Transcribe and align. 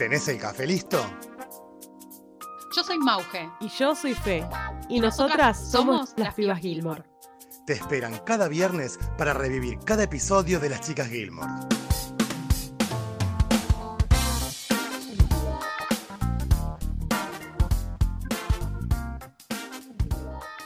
¿Tenés 0.00 0.26
el 0.28 0.38
café 0.38 0.66
listo? 0.66 0.98
Yo 2.74 2.82
soy 2.82 2.96
Mauge. 2.96 3.50
Y 3.60 3.68
yo 3.68 3.94
soy 3.94 4.14
Fe. 4.14 4.48
Y, 4.88 4.98
nosotras, 4.98 5.70
somos, 5.70 6.14
las 6.16 6.32
Pibas 6.32 6.58
Gilmore. 6.58 7.04
Te 7.66 7.74
esperan 7.74 8.18
cada 8.24 8.48
viernes 8.48 8.98
para 9.18 9.34
revivir 9.34 9.78
cada 9.84 10.04
episodio 10.04 10.58
de 10.58 10.70
Las 10.70 10.80
Chicas 10.80 11.06
Gilmore. 11.08 11.52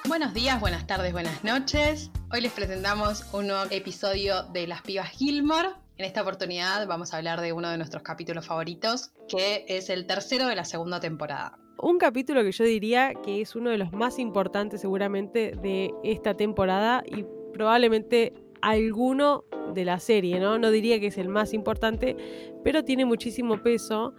Buenos 0.06 0.32
días, 0.32 0.60
buenas 0.60 0.86
tardes, 0.86 1.12
buenas 1.12 1.42
noches. 1.42 2.12
Hoy 2.30 2.40
les 2.40 2.52
presentamos 2.52 3.26
un 3.32 3.48
nuevo 3.48 3.64
episodio 3.70 4.44
de 4.44 4.68
Las 4.68 4.82
Pibas 4.82 5.08
Gilmore. 5.08 5.83
En 5.96 6.04
esta 6.04 6.22
oportunidad 6.22 6.88
vamos 6.88 7.14
a 7.14 7.18
hablar 7.18 7.40
de 7.40 7.52
uno 7.52 7.70
de 7.70 7.76
nuestros 7.76 8.02
capítulos 8.02 8.46
favoritos, 8.46 9.12
que 9.28 9.64
es 9.68 9.90
el 9.90 10.08
tercero 10.08 10.48
de 10.48 10.56
la 10.56 10.64
segunda 10.64 10.98
temporada. 10.98 11.56
Un 11.78 11.98
capítulo 11.98 12.42
que 12.42 12.50
yo 12.50 12.64
diría 12.64 13.12
que 13.22 13.40
es 13.40 13.54
uno 13.54 13.70
de 13.70 13.78
los 13.78 13.92
más 13.92 14.18
importantes 14.18 14.80
seguramente 14.80 15.52
de 15.62 15.92
esta 16.02 16.34
temporada 16.34 17.04
y 17.06 17.24
probablemente 17.52 18.32
alguno 18.60 19.44
de 19.72 19.84
la 19.84 20.00
serie, 20.00 20.40
¿no? 20.40 20.58
No 20.58 20.72
diría 20.72 20.98
que 20.98 21.08
es 21.08 21.18
el 21.18 21.28
más 21.28 21.54
importante, 21.54 22.16
pero 22.64 22.84
tiene 22.84 23.04
muchísimo 23.04 23.62
peso 23.62 24.14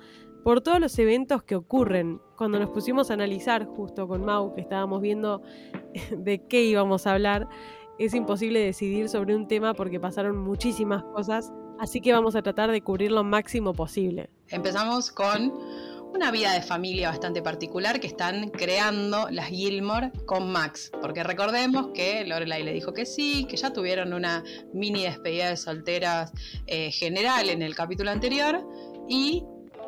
por 0.46 0.62
todos 0.62 0.80
los 0.80 0.98
eventos 0.98 1.44
que 1.44 1.58
ocurren. 1.58 2.22
Cuando 2.38 2.58
nos 2.58 2.70
pusimos 2.70 3.12
a 3.12 3.16
analizar 3.16 3.66
justo 3.66 4.08
con 4.08 4.24
Mau, 4.24 4.54
que 4.54 4.62
estábamos 4.62 5.02
viendo 5.02 5.42
de 6.18 6.48
qué 6.48 6.64
íbamos 6.64 7.05
a 7.05 7.12
hablar, 7.12 7.50
es 8.00 8.14
imposible 8.14 8.62
decidir 8.62 9.10
sobre 9.10 9.36
un 9.36 9.50
tema 9.50 9.74
porque 9.74 10.00
pasaron 10.00 10.38
muchísimas 10.38 11.04
cosas 11.04 11.52
Así 11.80 12.02
que 12.02 12.14
vamos 12.14 12.36
a 12.36 12.42
tratar 12.42 12.72
de 12.72 12.82
cubrir 12.82 13.12
lo 13.12 13.24
máximo 13.24 13.74
posible. 13.74 14.30
Empezamos 14.50 15.12
con 15.12 15.54
una 16.14 16.32
vida 16.32 16.54
de 16.54 16.62
familia 16.62 17.10
bastante 17.10 17.42
particular 17.42 18.00
que 18.00 18.08
están 18.08 18.49
creando 18.49 19.27
las 19.30 19.48
Gilmore 19.48 20.12
con 20.26 20.49
Max. 20.49 20.90
Porque 21.02 21.24
recordemos 21.24 21.88
que 21.94 22.26
Lorelai 22.26 22.64
le 22.64 22.72
dijo 22.72 22.94
que 22.94 23.05
sí, 23.05 23.46
que 23.49 23.58
ya 23.58 23.74
tuvieron 23.74 24.14
una 24.14 24.44
mini 24.74 25.04
despedida 25.04 25.49
de 25.49 25.58
solteras 25.58 26.32
eh, 26.68 26.91
general 26.91 27.49
en 27.49 27.62
el 27.62 27.76
capítulo 27.76 28.12
anterior. 28.12 28.66
Y 29.10 29.44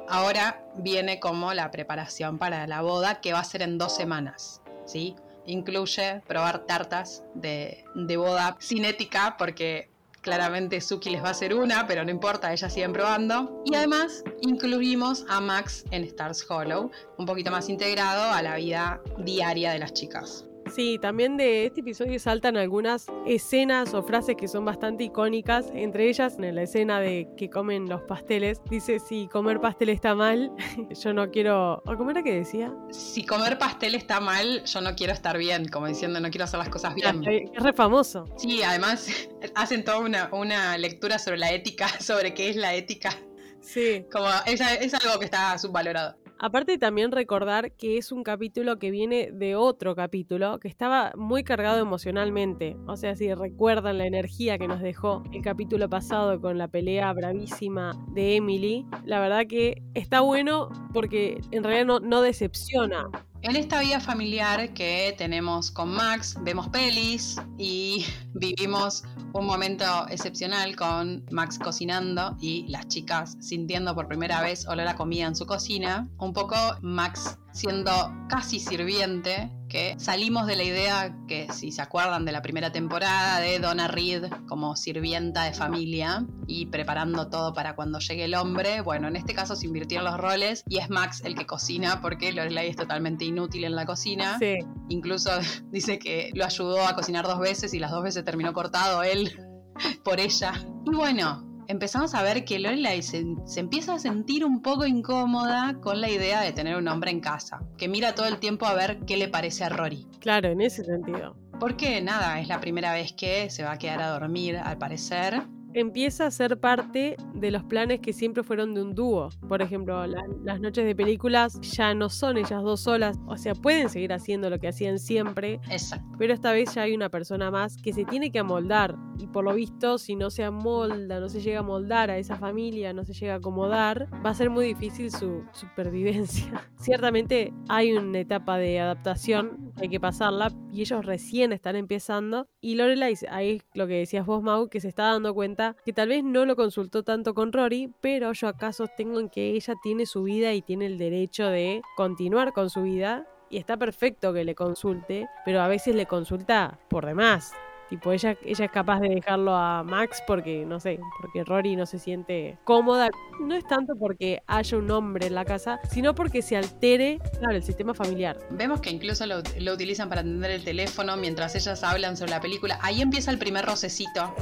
ahora 0.09 0.66
viene 0.76 1.22
como 1.22 1.54
la 1.54 1.72
preparación 1.72 2.38
para 2.38 2.67
la 2.67 2.81
boda 2.81 3.22
que 3.22 3.31
va 3.31 3.39
a 3.39 3.45
ser 3.45 3.61
en 3.61 3.78
dos 3.78 3.95
semanas. 3.95 4.61
¿sí? 4.86 5.16
Incluye 5.45 6.22
probar 6.28 6.66
tartas 6.66 7.23
de, 7.36 7.86
de 7.95 8.17
boda 8.17 8.58
cinética 8.59 9.36
porque 9.38 9.89
Claramente 10.28 10.81
Suki 10.81 11.09
les 11.09 11.23
va 11.23 11.30
a 11.30 11.31
hacer 11.31 11.53
una, 11.53 11.88
pero 11.88 12.03
no 12.03 12.11
importa, 12.11 12.52
ellas 12.52 12.73
siguen 12.73 12.92
probando. 12.92 13.64
Y 13.64 13.75
además 13.75 14.25
incluimos 14.42 15.23
a 15.30 15.39
Max 15.39 15.86
en 15.92 16.03
Stars 16.03 16.45
Hollow, 16.50 16.92
un 17.17 17.25
poquito 17.25 17.50
más 17.50 17.70
integrado 17.70 18.33
a 18.33 18.42
la 18.42 18.58
vida 18.58 19.02
diaria 19.20 19.72
de 19.72 19.80
las 19.80 19.94
chicas. 19.94 20.44
Sí, 20.78 21.00
también 21.02 21.38
de 21.38 21.66
este 21.66 21.81
episodio 21.81 22.20
saltan 22.20 22.56
algunas 22.56 23.08
escenas 23.25 23.95
o 23.95 24.03
frases 24.03 24.36
que 24.36 24.47
son 24.47 24.64
bastante 24.64 25.06
icónicas. 25.06 25.72
Entre 25.73 26.08
ellas, 26.08 26.36
en 26.38 26.53
la 26.53 26.61
escena 26.61 27.00
de 27.00 27.28
que 27.36 27.50
comen 27.50 27.89
los 27.89 28.03
pasteles, 28.03 28.61
dice: 28.70 29.00
Si 29.00 29.28
comer 29.28 29.59
pastel 29.59 29.89
está 29.89 30.14
mal, 30.14 30.52
yo 31.03 31.14
no 31.14 31.31
quiero. 31.31 31.81
¿Cómo 31.83 32.11
era 32.11 32.22
que 32.22 32.31
decía? 32.31 32.72
Si 32.92 33.25
comer 33.25 33.58
pastel 33.58 33.95
está 33.95 34.20
mal, 34.20 34.64
yo 34.66 34.81
no 34.81 34.94
quiero 34.95 35.14
estar 35.14 35.39
bien. 35.39 35.67
Como 35.67 35.88
diciendo, 35.88 36.20
no 36.20 36.30
quiero 36.30 36.44
hacer 36.44 36.59
las 36.59 36.70
cosas 36.70 36.94
bien. 36.94 37.23
Es 37.25 37.64
re 37.64 37.73
famoso. 37.73 38.25
Sí, 38.38 38.61
además 38.61 39.09
hacen 39.55 39.83
toda 39.83 39.98
una, 39.98 40.30
una 40.31 40.78
lectura 40.78 41.17
sobre 41.17 41.39
la 41.39 41.53
ética, 41.53 41.88
sobre 42.00 42.36
qué 42.36 42.52
es 42.52 42.55
la 42.55 42.75
ética. 42.75 43.17
Sí. 43.61 44.05
Como 44.11 44.28
es, 44.45 44.61
es 44.61 44.94
algo 44.94 45.17
que 45.17 45.25
está 45.25 45.58
subvalorado. 45.58 46.17
Aparte 46.39 46.77
también 46.77 47.11
recordar 47.11 47.71
que 47.71 47.97
es 47.97 48.11
un 48.11 48.23
capítulo 48.23 48.77
que 48.77 48.91
viene 48.91 49.31
de 49.31 49.55
otro 49.55 49.95
capítulo 49.95 50.59
que 50.59 50.67
estaba 50.67 51.11
muy 51.16 51.43
cargado 51.43 51.80
emocionalmente. 51.80 52.77
O 52.86 52.95
sea, 52.95 53.15
si 53.15 53.33
recuerdan 53.33 53.98
la 53.98 54.05
energía 54.05 54.59
que 54.59 54.67
nos 54.67 54.81
dejó 54.81 55.23
el 55.33 55.42
capítulo 55.42 55.89
pasado 55.89 56.39
con 56.39 56.59
la 56.59 56.67
pelea 56.67 57.11
bravísima 57.14 57.93
de 58.14 58.36
Emily, 58.36 58.86
la 59.03 59.20
verdad 59.20 59.47
que 59.47 59.81
está 59.95 60.21
bueno 60.21 60.70
porque 60.93 61.42
en 61.52 61.64
realidad 61.64 61.86
no, 61.86 61.99
no 61.99 62.21
decepciona. 62.21 63.09
En 63.43 63.55
esta 63.55 63.81
vida 63.81 63.99
familiar 63.99 64.73
que 64.73 65.14
tenemos 65.17 65.70
con 65.70 65.89
Max, 65.89 66.36
vemos 66.42 66.67
pelis 66.70 67.37
y 67.58 68.03
vivimos 68.33 69.03
un 69.33 69.45
momento 69.45 69.86
excepcional 70.09 70.75
con 70.75 71.23
Max 71.31 71.59
cocinando 71.59 72.36
y 72.42 72.67
las 72.67 72.87
chicas 72.87 73.37
sintiendo 73.39 73.93
por 73.93 74.08
primera 74.08 74.42
vez 74.42 74.67
olor 74.67 74.87
a 74.87 74.95
comida 74.95 75.27
en 75.27 75.36
su 75.36 75.45
cocina. 75.45 76.08
Un 76.17 76.33
poco 76.33 76.55
Max 76.81 77.37
siendo 77.52 77.91
casi 78.30 78.59
sirviente, 78.59 79.52
que 79.67 79.95
salimos 79.99 80.47
de 80.47 80.55
la 80.55 80.63
idea 80.63 81.17
que 81.27 81.47
si 81.52 81.71
se 81.71 81.81
acuerdan 81.81 82.25
de 82.25 82.31
la 82.31 82.41
primera 82.41 82.71
temporada 82.71 83.39
de 83.39 83.59
Donna 83.59 83.87
Reed 83.87 84.25
como 84.47 84.75
sirvienta 84.75 85.43
de 85.43 85.53
familia 85.53 86.25
y 86.47 86.67
preparando 86.67 87.30
todo 87.30 87.53
para 87.53 87.75
cuando 87.75 87.99
llegue 87.99 88.25
el 88.25 88.35
hombre, 88.35 88.81
bueno, 88.81 89.08
en 89.08 89.15
este 89.15 89.33
caso 89.33 89.55
se 89.55 89.65
invirtieron 89.65 90.05
los 90.05 90.17
roles 90.17 90.63
y 90.69 90.77
es 90.77 90.89
Max 90.89 91.21
el 91.25 91.35
que 91.35 91.45
cocina 91.45 92.02
porque 92.02 92.31
Lorelai 92.31 92.69
es 92.69 92.75
totalmente 92.75 93.25
inútil 93.25 93.65
en 93.65 93.75
la 93.75 93.85
cocina. 93.85 94.37
Sí. 94.39 94.55
Incluso 94.89 95.31
dice 95.71 95.99
que 95.99 96.31
lo 96.33 96.45
ayudó 96.45 96.85
a 96.87 96.95
cocinar 96.95 97.25
dos 97.25 97.39
veces 97.39 97.73
y 97.73 97.79
las 97.79 97.91
dos 97.91 98.03
veces 98.03 98.23
terminó 98.23 98.53
cortado 98.53 99.03
él 99.03 99.37
por 100.03 100.19
ella. 100.19 100.53
Y 100.85 100.95
bueno, 100.95 101.46
empezamos 101.67 102.14
a 102.16 102.23
ver 102.23 102.45
que 102.45 102.60
Lorelai 102.60 103.02
se, 103.02 103.26
se, 103.45 103.60
empieza 103.60 103.95
a 103.95 104.00
sentir 104.00 104.45
un 104.45 104.61
poco 104.61 104.86
incómoda 104.86 105.80
con 105.82 106.02
la 106.02 106.10
idea 106.10 106.42
de 106.42 106.54
tener 106.54 106.76
un 106.76 106.88
hombre 106.88 107.11
en 107.11 107.20
casa, 107.20 107.61
que 107.78 107.88
mira 107.88 108.16
todo 108.16 108.28
el 108.28 108.38
tiempo 108.39 108.66
a 108.66 108.73
ver 108.73 109.00
qué 109.05 109.17
le 109.17 109.28
parece 109.28 109.64
a 109.64 109.70
Rory. 109.70 110.08
Claro, 110.20 110.50
en 110.50 110.61
ese 110.61 110.83
sentido. 110.83 111.36
Porque 111.60 112.02
nada, 112.02 112.39
es 112.39 112.48
la 112.48 112.60
primera 112.60 112.94
vez 112.94 113.14
que 113.14 113.50
se 113.50 113.64
va 113.64 113.73
a 113.73 113.77
quedar 113.77 114.02
a 114.02 114.10
dormir, 114.10 114.58
al 114.58 114.77
parecer, 114.77 115.44
empieza 115.80 116.26
a 116.26 116.32
ser 116.32 116.60
parte 116.60 117.15
de 117.36 117.52
los 117.52 117.64
planes 117.64 117.99
que 117.99 118.11
siempre 118.11 118.43
fueron 118.43 118.73
de 118.73 118.82
un 118.82 118.95
dúo. 118.95 119.30
Por 119.48 119.61
ejemplo, 119.61 120.05
las 120.08 120.60
noches 120.60 120.86
de 120.86 120.95
películas 120.95 121.60
ya 121.61 121.93
no 121.93 122.10
son 122.10 122.38
ellas 122.38 122.64
dos 122.64 122.82
solas, 122.82 123.20
o 123.27 123.38
sea, 123.38 123.54
pueden 123.54 123.89
seguir 123.89 124.11
haciendo 124.11 124.49
lo 124.49 124.60
que 124.60 124.67
hacían 124.67 124.98
siempre, 124.98 125.60
Exacto. 125.70 126.08
pero 126.17 126.33
esta 126.33 126.52
vez 126.52 126.73
ya 126.73 126.83
hay 126.83 126.95
una 126.95 127.10
persona 127.10 127.52
más 127.52 127.77
que 127.77 127.93
se 127.93 128.06
tiene 128.06 128.31
que 128.31 128.39
amoldar 128.39 128.95
y 129.19 129.27
por 129.27 129.44
lo 129.44 129.54
visto 129.54 129.98
si 129.98 130.15
no 130.15 130.30
se 130.30 130.44
amolda, 130.44 131.19
no 131.19 131.30
se 131.30 131.42
llega 131.42 131.60
a 131.60 131.63
moldar 131.63 132.09
a 132.09 132.18
esa 132.18 132.38
familia, 132.38 132.94
no 132.94 133.04
se 133.04 133.13
llega 133.13 133.33
a 133.33 133.38
acomodar, 133.38 134.07
va 134.25 134.31
a 134.31 134.33
ser 134.33 134.50
muy 134.50 134.65
difícil 134.65 135.12
su 135.12 135.44
supervivencia. 135.51 136.45
Ciertamente 136.77 137.54
hay 137.69 137.94
una 137.94 138.19
etapa 138.19 138.57
de 138.57 138.80
adaptación, 138.80 139.74
hay 139.77 139.89
que 139.89 140.00
pasarla 140.00 140.51
y 140.71 140.81
ellos 140.81 141.06
recién 141.06 141.51
están 141.54 141.75
empezando 141.75 142.48
y 142.62 142.75
Lorelai, 142.75 143.15
ahí 143.30 143.57
es 143.57 143.63
lo 143.74 143.88
que 143.88 143.94
decías 143.94 144.25
vos 144.25 144.42
Mau, 144.42 144.69
que 144.69 144.80
se 144.80 144.88
está 144.88 145.04
dando 145.04 145.33
cuenta 145.33 145.67
que 145.86 145.94
tal 145.94 146.10
vez 146.10 146.24
no 146.24 146.45
lo 146.45 146.56
consultó 146.56 147.04
tanto 147.04 147.33
con 147.33 147.51
Rory, 147.51 147.92
pero 148.01 148.33
yo 148.33 148.48
acaso 148.48 148.88
tengo 148.88 149.19
en 149.19 149.30
que 149.30 149.51
ella 149.51 149.75
tiene 149.81 150.06
su 150.06 150.24
vida 150.24 150.54
y 150.54 150.62
tiene 150.62 150.86
el 150.86 150.98
derecho 150.98 151.48
de 151.48 151.81
continuar 151.95 152.54
con 152.54 152.69
su 152.69 152.83
vida. 152.83 153.28
Y 153.50 153.57
está 153.57 153.77
perfecto 153.77 154.33
que 154.33 154.44
le 154.44 154.56
consulte, 154.56 155.30
pero 155.45 155.62
a 155.62 155.68
veces 155.68 155.95
le 155.95 156.06
consulta 156.06 156.80
por 156.89 157.06
demás. 157.06 157.54
Tipo, 157.89 158.12
ella, 158.12 158.36
ella 158.44 158.66
es 158.66 158.72
capaz 158.72 159.00
de 159.00 159.10
dejarlo 159.10 159.56
a 159.56 159.81
Max 159.83 160.22
porque, 160.27 160.66
no 160.66 160.80
sé, 160.80 161.00
porque 161.22 161.44
Rory 161.45 161.77
no 161.77 161.86
se 161.86 162.00
siente 162.00 162.57
cómoda. 162.66 163.10
No 163.39 163.56
es 163.56 163.66
tanto 163.66 163.94
porque 163.98 164.42
haya 164.45 164.77
un 164.77 164.92
hombre 164.92 165.27
en 165.27 165.36
la 165.36 165.45
casa, 165.45 165.80
sino 165.89 166.13
porque 166.13 166.42
se 166.42 166.57
altere, 166.57 167.19
claro, 167.39 167.56
el 167.56 167.63
sistema 167.63 167.94
familiar. 167.94 168.38
Vemos 168.50 168.81
que 168.81 168.89
incluso 168.89 169.25
lo, 169.25 169.42
lo 169.60 169.74
utilizan 169.74 170.10
para 170.10 170.22
atender 170.22 170.51
el 170.51 170.63
teléfono 170.66 171.16
mientras 171.16 171.56
ellas 171.56 171.81
hablan 171.83 172.18
sobre 172.18 172.31
la 172.31 172.42
película. 172.42 172.77
Ahí 172.81 173.01
empieza 173.01 173.31
el 173.31 173.39
primer 173.39 173.66
rocecito 173.66 174.33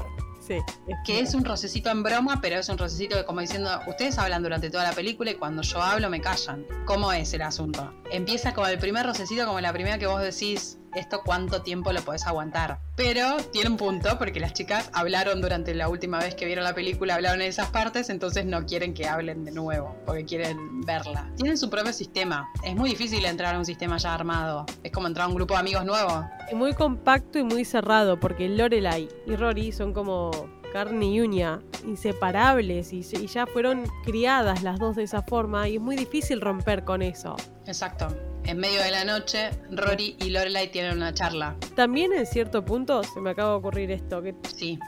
Sí, 0.45 0.59
es 0.87 0.97
que 1.03 1.19
es 1.19 1.33
un 1.33 1.43
rocecito 1.43 1.89
en 1.89 2.03
broma, 2.03 2.39
pero 2.39 2.59
es 2.59 2.69
un 2.69 2.77
rocecito 2.77 3.15
que 3.15 3.25
como 3.25 3.39
diciendo, 3.39 3.79
ustedes 3.87 4.19
hablan 4.19 4.43
durante 4.43 4.69
toda 4.69 4.83
la 4.83 4.91
película 4.91 5.31
y 5.31 5.35
cuando 5.35 5.63
yo 5.63 5.81
hablo 5.81 6.07
me 6.09 6.21
callan. 6.21 6.67
¿Cómo 6.85 7.11
es 7.11 7.33
el 7.33 7.41
asunto? 7.41 7.91
Empieza 8.11 8.53
con 8.53 8.69
el 8.69 8.77
primer 8.77 9.07
rocecito 9.07 9.45
como 9.47 9.59
la 9.59 9.73
primera 9.73 9.97
que 9.97 10.05
vos 10.05 10.21
decís, 10.21 10.77
esto 10.95 11.21
cuánto 11.23 11.61
tiempo 11.61 11.91
lo 11.91 12.01
podés 12.01 12.25
aguantar. 12.25 12.79
Pero 12.95 13.37
tiene 13.51 13.69
un 13.69 13.77
punto 13.77 14.17
porque 14.17 14.39
las 14.39 14.53
chicas 14.53 14.89
hablaron 14.93 15.41
durante 15.41 15.73
la 15.75 15.89
última 15.89 16.19
vez 16.19 16.35
que 16.35 16.45
vieron 16.45 16.63
la 16.63 16.73
película, 16.73 17.15
hablaron 17.15 17.41
en 17.41 17.49
esas 17.49 17.69
partes, 17.69 18.09
entonces 18.09 18.45
no 18.45 18.65
quieren 18.65 18.93
que 18.93 19.07
hablen 19.07 19.43
de 19.43 19.51
nuevo, 19.51 19.95
porque 20.05 20.25
quieren 20.25 20.81
verla. 20.81 21.29
Tienen 21.35 21.57
su 21.57 21.69
propio 21.69 21.93
sistema. 21.93 22.49
Es 22.63 22.75
muy 22.75 22.89
difícil 22.89 23.25
entrar 23.25 23.55
a 23.55 23.59
un 23.59 23.65
sistema 23.65 23.97
ya 23.97 24.13
armado. 24.13 24.65
Es 24.83 24.91
como 24.91 25.07
entrar 25.07 25.25
a 25.25 25.27
un 25.27 25.35
grupo 25.35 25.53
de 25.53 25.59
amigos 25.59 25.85
nuevo. 25.85 26.25
Es 26.49 26.55
muy 26.55 26.73
compacto 26.73 27.37
y 27.37 27.43
muy 27.43 27.65
cerrado, 27.65 28.19
porque 28.19 28.47
Lorelai 28.47 29.09
y 29.25 29.35
Rory 29.35 29.71
son 29.71 29.93
como 29.93 30.31
carne 30.71 31.05
y 31.05 31.21
uña, 31.21 31.61
inseparables 31.85 32.91
y, 32.91 32.99
y, 32.99 33.27
ya 33.27 33.45
fueron 33.45 33.85
criadas 34.03 34.61
las 34.61 34.77
dos 34.77 34.97
de 34.97 35.03
esa 35.03 35.21
forma 35.21 35.69
y 35.69 35.75
es 35.75 35.81
muy 35.81 35.95
difícil 35.95 36.41
romper 36.41 36.83
con 36.83 37.01
eso. 37.01 37.37
Exacto. 37.65 38.07
En 38.47 38.59
medio 38.59 38.79
de 38.83 38.91
la 38.91 39.03
noche, 39.03 39.49
Rory 39.71 40.17
y 40.19 40.29
Lorelai 40.29 40.71
tienen 40.71 40.97
una 40.97 41.13
charla. 41.13 41.55
También 41.75 42.13
en 42.13 42.27
cierto 42.27 42.63
punto 42.63 43.03
se 43.03 43.19
me 43.19 43.31
acaba 43.31 43.49
de 43.51 43.55
ocurrir 43.55 43.89
esto, 43.89 44.21
que 44.21 44.35
sí. 44.55 44.79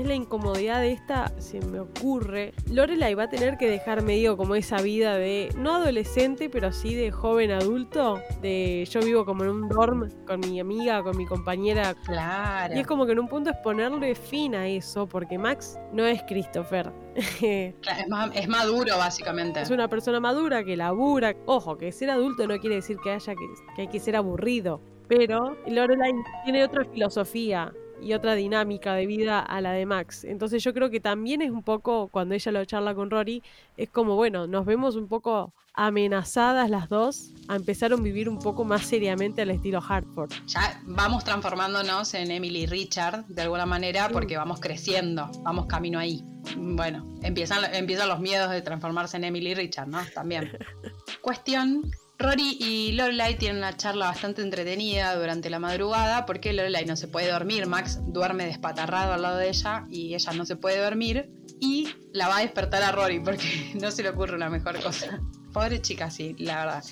Es 0.00 0.06
la 0.06 0.14
incomodidad 0.14 0.80
de 0.80 0.92
esta, 0.92 1.32
se 1.38 1.60
me 1.60 1.80
ocurre. 1.80 2.52
Lorelai 2.70 3.14
va 3.14 3.24
a 3.24 3.28
tener 3.28 3.56
que 3.56 3.68
dejar 3.68 4.02
medio 4.02 4.36
como 4.36 4.54
esa 4.54 4.80
vida 4.82 5.16
de, 5.16 5.50
no 5.56 5.74
adolescente, 5.76 6.48
pero 6.50 6.72
sí 6.72 6.94
de 6.94 7.10
joven 7.10 7.50
adulto. 7.52 8.20
De 8.40 8.86
yo 8.90 9.00
vivo 9.00 9.24
como 9.24 9.44
en 9.44 9.50
un 9.50 9.68
dorm 9.68 10.08
con 10.26 10.40
mi 10.40 10.60
amiga, 10.60 11.02
con 11.02 11.16
mi 11.16 11.26
compañera. 11.26 11.94
Claro. 12.04 12.74
Y 12.74 12.80
es 12.80 12.86
como 12.86 13.06
que 13.06 13.12
en 13.12 13.18
un 13.20 13.28
punto 13.28 13.50
es 13.50 13.56
ponerle 13.58 14.14
fin 14.14 14.54
a 14.54 14.66
eso, 14.66 15.06
porque 15.06 15.38
Max 15.38 15.78
no 15.92 16.04
es 16.06 16.22
Christopher. 16.24 16.92
Claro, 17.80 18.00
es, 18.00 18.08
ma- 18.08 18.30
es 18.34 18.48
maduro, 18.48 18.96
básicamente. 18.98 19.60
Es 19.60 19.70
una 19.70 19.88
persona 19.88 20.18
madura 20.20 20.64
que 20.64 20.76
labura. 20.76 21.34
Ojo, 21.46 21.76
que 21.78 21.92
ser 21.92 22.10
adulto 22.10 22.46
no 22.46 22.58
quiere 22.58 22.76
decir 22.76 22.96
que 23.02 23.12
haya 23.12 23.34
que, 23.34 23.46
que 23.76 23.82
hay 23.82 23.88
que 23.88 24.00
ser 24.00 24.16
aburrido. 24.16 24.80
Pero 25.06 25.56
Lorelai 25.66 26.12
tiene 26.44 26.64
otra 26.64 26.84
filosofía 26.86 27.72
y 28.04 28.12
otra 28.12 28.34
dinámica 28.34 28.94
de 28.94 29.06
vida 29.06 29.40
a 29.40 29.60
la 29.60 29.72
de 29.72 29.86
Max. 29.86 30.24
Entonces 30.24 30.62
yo 30.62 30.74
creo 30.74 30.90
que 30.90 31.00
también 31.00 31.42
es 31.42 31.50
un 31.50 31.62
poco, 31.62 32.08
cuando 32.08 32.34
ella 32.34 32.52
lo 32.52 32.64
charla 32.64 32.94
con 32.94 33.10
Rory, 33.10 33.42
es 33.76 33.88
como, 33.88 34.14
bueno, 34.14 34.46
nos 34.46 34.66
vemos 34.66 34.96
un 34.96 35.08
poco 35.08 35.52
amenazadas 35.74 36.70
las 36.70 36.88
dos 36.88 37.32
a 37.48 37.56
empezar 37.56 37.92
a 37.92 37.96
vivir 37.96 38.28
un 38.28 38.38
poco 38.38 38.64
más 38.64 38.82
seriamente 38.82 39.42
al 39.42 39.50
estilo 39.50 39.82
Hartford. 39.86 40.30
Ya 40.46 40.80
vamos 40.84 41.24
transformándonos 41.24 42.14
en 42.14 42.30
Emily 42.30 42.66
Richard 42.66 43.24
de 43.26 43.42
alguna 43.42 43.66
manera 43.66 44.08
porque 44.08 44.36
vamos 44.36 44.60
creciendo, 44.60 45.30
vamos 45.42 45.66
camino 45.66 45.98
ahí. 45.98 46.22
Bueno, 46.56 47.16
empiezan, 47.22 47.74
empiezan 47.74 48.08
los 48.08 48.20
miedos 48.20 48.50
de 48.50 48.62
transformarse 48.62 49.16
en 49.16 49.24
Emily 49.24 49.54
Richard, 49.54 49.88
¿no? 49.88 49.98
También. 50.14 50.56
Cuestión. 51.22 51.90
Rory 52.16 52.56
y 52.60 52.92
Lorelai 52.92 53.36
tienen 53.36 53.58
una 53.58 53.76
charla 53.76 54.06
bastante 54.06 54.40
entretenida 54.40 55.16
durante 55.16 55.50
la 55.50 55.58
madrugada 55.58 56.26
porque 56.26 56.52
Lorelai 56.52 56.84
no 56.86 56.96
se 56.96 57.08
puede 57.08 57.30
dormir, 57.30 57.66
Max 57.66 57.98
duerme 58.06 58.46
despatarrado 58.46 59.14
al 59.14 59.22
lado 59.22 59.38
de 59.38 59.48
ella 59.48 59.86
y 59.90 60.14
ella 60.14 60.32
no 60.32 60.46
se 60.46 60.54
puede 60.54 60.78
dormir 60.78 61.28
y 61.60 61.88
la 62.12 62.28
va 62.28 62.38
a 62.38 62.40
despertar 62.40 62.82
a 62.84 62.92
Rory 62.92 63.18
porque 63.18 63.72
no 63.80 63.90
se 63.90 64.02
le 64.04 64.10
ocurre 64.10 64.36
una 64.36 64.48
mejor 64.48 64.80
cosa. 64.80 65.20
Pobre 65.52 65.82
chica, 65.82 66.10
sí, 66.10 66.36
la 66.38 66.64
verdad. 66.64 66.84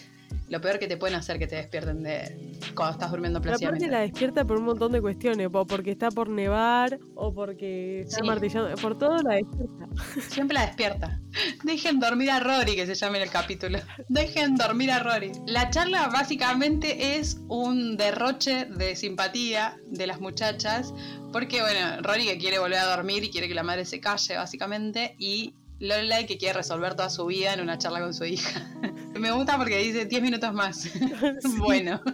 Lo 0.48 0.60
peor 0.60 0.78
que 0.78 0.86
te 0.88 0.96
pueden 0.96 1.16
hacer 1.16 1.38
que 1.38 1.46
te 1.46 1.56
despierten 1.56 2.02
de 2.02 2.52
cuando 2.74 2.92
estás 2.92 3.10
durmiendo 3.10 3.40
Pero 3.40 3.52
aparte 3.54 3.66
plácidamente. 3.68 3.90
la 3.96 4.00
despierta 4.00 4.44
por 4.44 4.58
un 4.58 4.64
montón 4.64 4.92
de 4.92 5.00
cuestiones, 5.00 5.48
o 5.52 5.66
porque 5.66 5.90
está 5.92 6.10
por 6.10 6.28
nevar, 6.28 6.98
o 7.14 7.32
porque 7.32 8.00
está 8.02 8.18
Sí. 8.18 8.22
martillando, 8.26 8.74
por 8.76 8.98
todo 8.98 9.16
la 9.22 9.34
despierta. 9.36 9.88
Siempre 10.28 10.54
la 10.54 10.66
despierta. 10.66 11.20
Dejen 11.64 12.00
dormir 12.00 12.30
a 12.30 12.40
Rory, 12.40 12.74
que 12.74 12.86
se 12.86 12.94
llama 12.94 13.16
en 13.16 13.22
el 13.24 13.30
capítulo. 13.30 13.78
Dejen 14.08 14.56
dormir 14.56 14.90
a 14.90 14.98
Rory. 14.98 15.32
La 15.46 15.70
charla 15.70 16.08
básicamente 16.08 17.16
es 17.18 17.40
un 17.48 17.96
derroche 17.96 18.66
de 18.66 18.96
simpatía 18.96 19.76
de 19.86 20.06
las 20.06 20.20
muchachas, 20.20 20.92
porque 21.32 21.60
bueno, 21.62 22.02
Rory 22.02 22.24
que 22.26 22.38
quiere 22.38 22.58
volver 22.58 22.78
a 22.78 22.94
dormir 22.96 23.24
y 23.24 23.30
quiere 23.30 23.48
que 23.48 23.54
la 23.54 23.62
madre 23.62 23.84
se 23.84 24.00
calle, 24.00 24.36
básicamente, 24.36 25.14
y 25.18 25.54
Lorelai 25.82 26.26
que 26.26 26.38
quiere 26.38 26.54
resolver 26.54 26.94
toda 26.94 27.10
su 27.10 27.26
vida 27.26 27.52
en 27.54 27.60
una 27.60 27.76
charla 27.76 28.00
con 28.00 28.14
su 28.14 28.24
hija. 28.24 28.70
Me 29.18 29.32
gusta 29.32 29.58
porque 29.58 29.78
dice 29.78 30.06
10 30.06 30.22
minutos 30.22 30.54
más. 30.54 30.88
Bueno. 31.58 32.00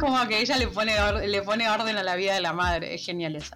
Como 0.00 0.26
que 0.26 0.40
ella 0.40 0.56
le 0.56 0.66
pone, 0.66 0.92
le 1.28 1.42
pone 1.42 1.70
orden 1.70 1.96
a 1.96 2.02
la 2.02 2.16
vida 2.16 2.34
de 2.34 2.40
la 2.40 2.52
madre. 2.52 2.94
Es 2.94 3.06
genial 3.06 3.36
eso. 3.36 3.54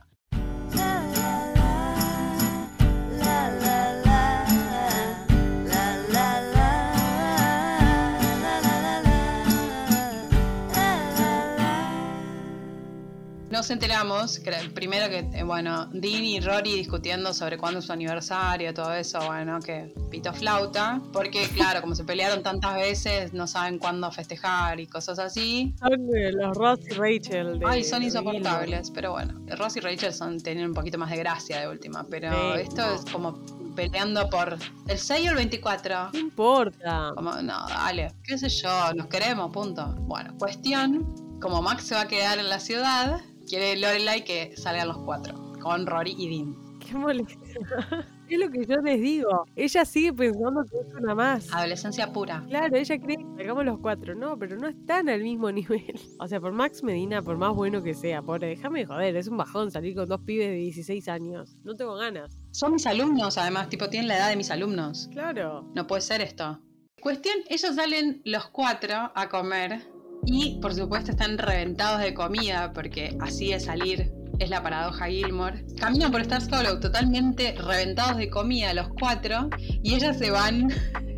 Nos 13.56 13.70
enteramos, 13.70 14.38
que 14.38 14.52
primero 14.74 15.08
que, 15.08 15.20
eh, 15.32 15.42
bueno, 15.42 15.86
Dean 15.86 16.22
y 16.24 16.40
Rory 16.40 16.74
discutiendo 16.74 17.32
sobre 17.32 17.56
cuándo 17.56 17.78
es 17.78 17.86
su 17.86 17.92
aniversario, 17.94 18.74
todo 18.74 18.92
eso, 18.92 19.18
bueno, 19.24 19.60
que 19.60 19.94
pito 20.10 20.30
flauta, 20.34 21.00
porque 21.10 21.48
claro, 21.54 21.80
como 21.80 21.94
se 21.94 22.04
pelearon 22.04 22.42
tantas 22.42 22.74
veces, 22.74 23.32
no 23.32 23.46
saben 23.46 23.78
cuándo 23.78 24.10
festejar 24.12 24.78
y 24.78 24.86
cosas 24.86 25.18
así. 25.18 25.74
Son 25.78 26.06
los 26.32 26.54
Ross 26.54 26.80
y 26.90 26.92
Rachel. 26.96 27.58
De, 27.58 27.64
Ay, 27.66 27.82
son 27.82 28.02
insoportables, 28.02 28.90
pero 28.90 29.12
bueno, 29.12 29.40
Ross 29.56 29.78
y 29.78 29.80
Rachel 29.80 30.12
son, 30.12 30.38
tienen 30.38 30.66
un 30.66 30.74
poquito 30.74 30.98
más 30.98 31.10
de 31.10 31.16
gracia 31.16 31.58
de 31.58 31.68
última, 31.68 32.04
pero 32.10 32.30
Sí, 32.30 32.60
esto 32.60 32.86
no. 32.86 32.94
es 32.94 33.10
como 33.10 33.40
peleando 33.74 34.28
por 34.28 34.58
el 34.86 34.98
6 34.98 35.28
o 35.28 35.30
el 35.30 35.36
24. 35.36 36.10
No 36.12 36.18
importa. 36.18 37.12
Como, 37.14 37.32
no, 37.40 37.66
dale, 37.68 38.12
qué 38.22 38.36
sé 38.36 38.50
yo, 38.50 38.92
nos 38.94 39.06
queremos, 39.06 39.50
punto. 39.50 39.94
Bueno, 40.00 40.34
cuestión, 40.38 41.38
como 41.40 41.62
Max 41.62 41.84
se 41.84 41.94
va 41.94 42.02
a 42.02 42.06
quedar 42.06 42.38
en 42.38 42.50
la 42.50 42.60
ciudad, 42.60 43.22
quiere 43.46 43.76
Lorelai 43.76 44.24
que 44.24 44.56
salgan 44.56 44.88
los 44.88 44.98
cuatro, 44.98 45.34
con 45.60 45.86
Rory 45.86 46.14
y 46.18 46.28
Dean. 46.28 46.78
Qué 46.78 46.94
molestia. 46.94 47.38
es 48.28 48.38
lo 48.38 48.50
que 48.50 48.64
yo 48.66 48.76
les 48.76 49.00
digo. 49.00 49.46
Ella 49.56 49.84
sigue 49.84 50.12
pensando 50.12 50.64
que 50.64 50.78
es 50.78 50.94
una 50.94 51.14
más. 51.14 51.52
Adolescencia 51.52 52.12
pura. 52.12 52.44
Claro, 52.48 52.76
ella 52.76 52.98
cree 52.98 53.16
que 53.16 53.24
sacamos 53.38 53.64
los 53.64 53.78
cuatro, 53.78 54.14
no, 54.14 54.38
pero 54.38 54.56
no 54.56 54.68
están 54.68 55.08
al 55.08 55.22
mismo 55.22 55.50
nivel. 55.52 55.98
O 56.18 56.28
sea, 56.28 56.40
por 56.40 56.52
Max 56.52 56.82
Medina, 56.82 57.22
por 57.22 57.36
más 57.36 57.54
bueno 57.54 57.82
que 57.82 57.94
sea, 57.94 58.22
pobre, 58.22 58.48
déjame 58.48 58.80
de 58.80 58.86
joder, 58.86 59.16
es 59.16 59.28
un 59.28 59.36
bajón 59.36 59.70
salir 59.70 59.94
con 59.94 60.08
dos 60.08 60.20
pibes 60.20 60.48
de 60.48 60.56
16 60.56 61.08
años. 61.08 61.56
No 61.64 61.74
tengo 61.74 61.94
ganas. 61.94 62.36
Son 62.50 62.72
mis 62.72 62.86
alumnos, 62.86 63.38
además, 63.38 63.68
tipo, 63.68 63.88
tienen 63.88 64.08
la 64.08 64.16
edad 64.16 64.28
de 64.28 64.36
mis 64.36 64.50
alumnos. 64.50 65.08
Claro. 65.12 65.70
No 65.74 65.86
puede 65.86 66.02
ser 66.02 66.20
esto. 66.20 66.60
Cuestión, 67.00 67.36
ellos 67.48 67.74
salen 67.74 68.22
los 68.24 68.48
cuatro 68.48 69.12
a 69.14 69.28
comer 69.28 69.95
y 70.24 70.58
por 70.60 70.74
supuesto 70.74 71.12
están 71.12 71.38
reventados 71.38 72.00
de 72.00 72.14
comida 72.14 72.72
porque 72.72 73.16
así 73.20 73.52
de 73.52 73.60
salir 73.60 74.12
es 74.38 74.50
la 74.50 74.62
paradoja 74.62 75.06
Gilmore. 75.06 75.64
Caminan 75.78 76.12
por 76.12 76.20
Star 76.22 76.42
Hollow 76.52 76.80
totalmente 76.80 77.54
reventados 77.54 78.16
de 78.18 78.28
comida 78.28 78.74
los 78.74 78.88
cuatro 79.00 79.48
y 79.58 79.94
ellas 79.94 80.18
se 80.18 80.30
van 80.30 80.68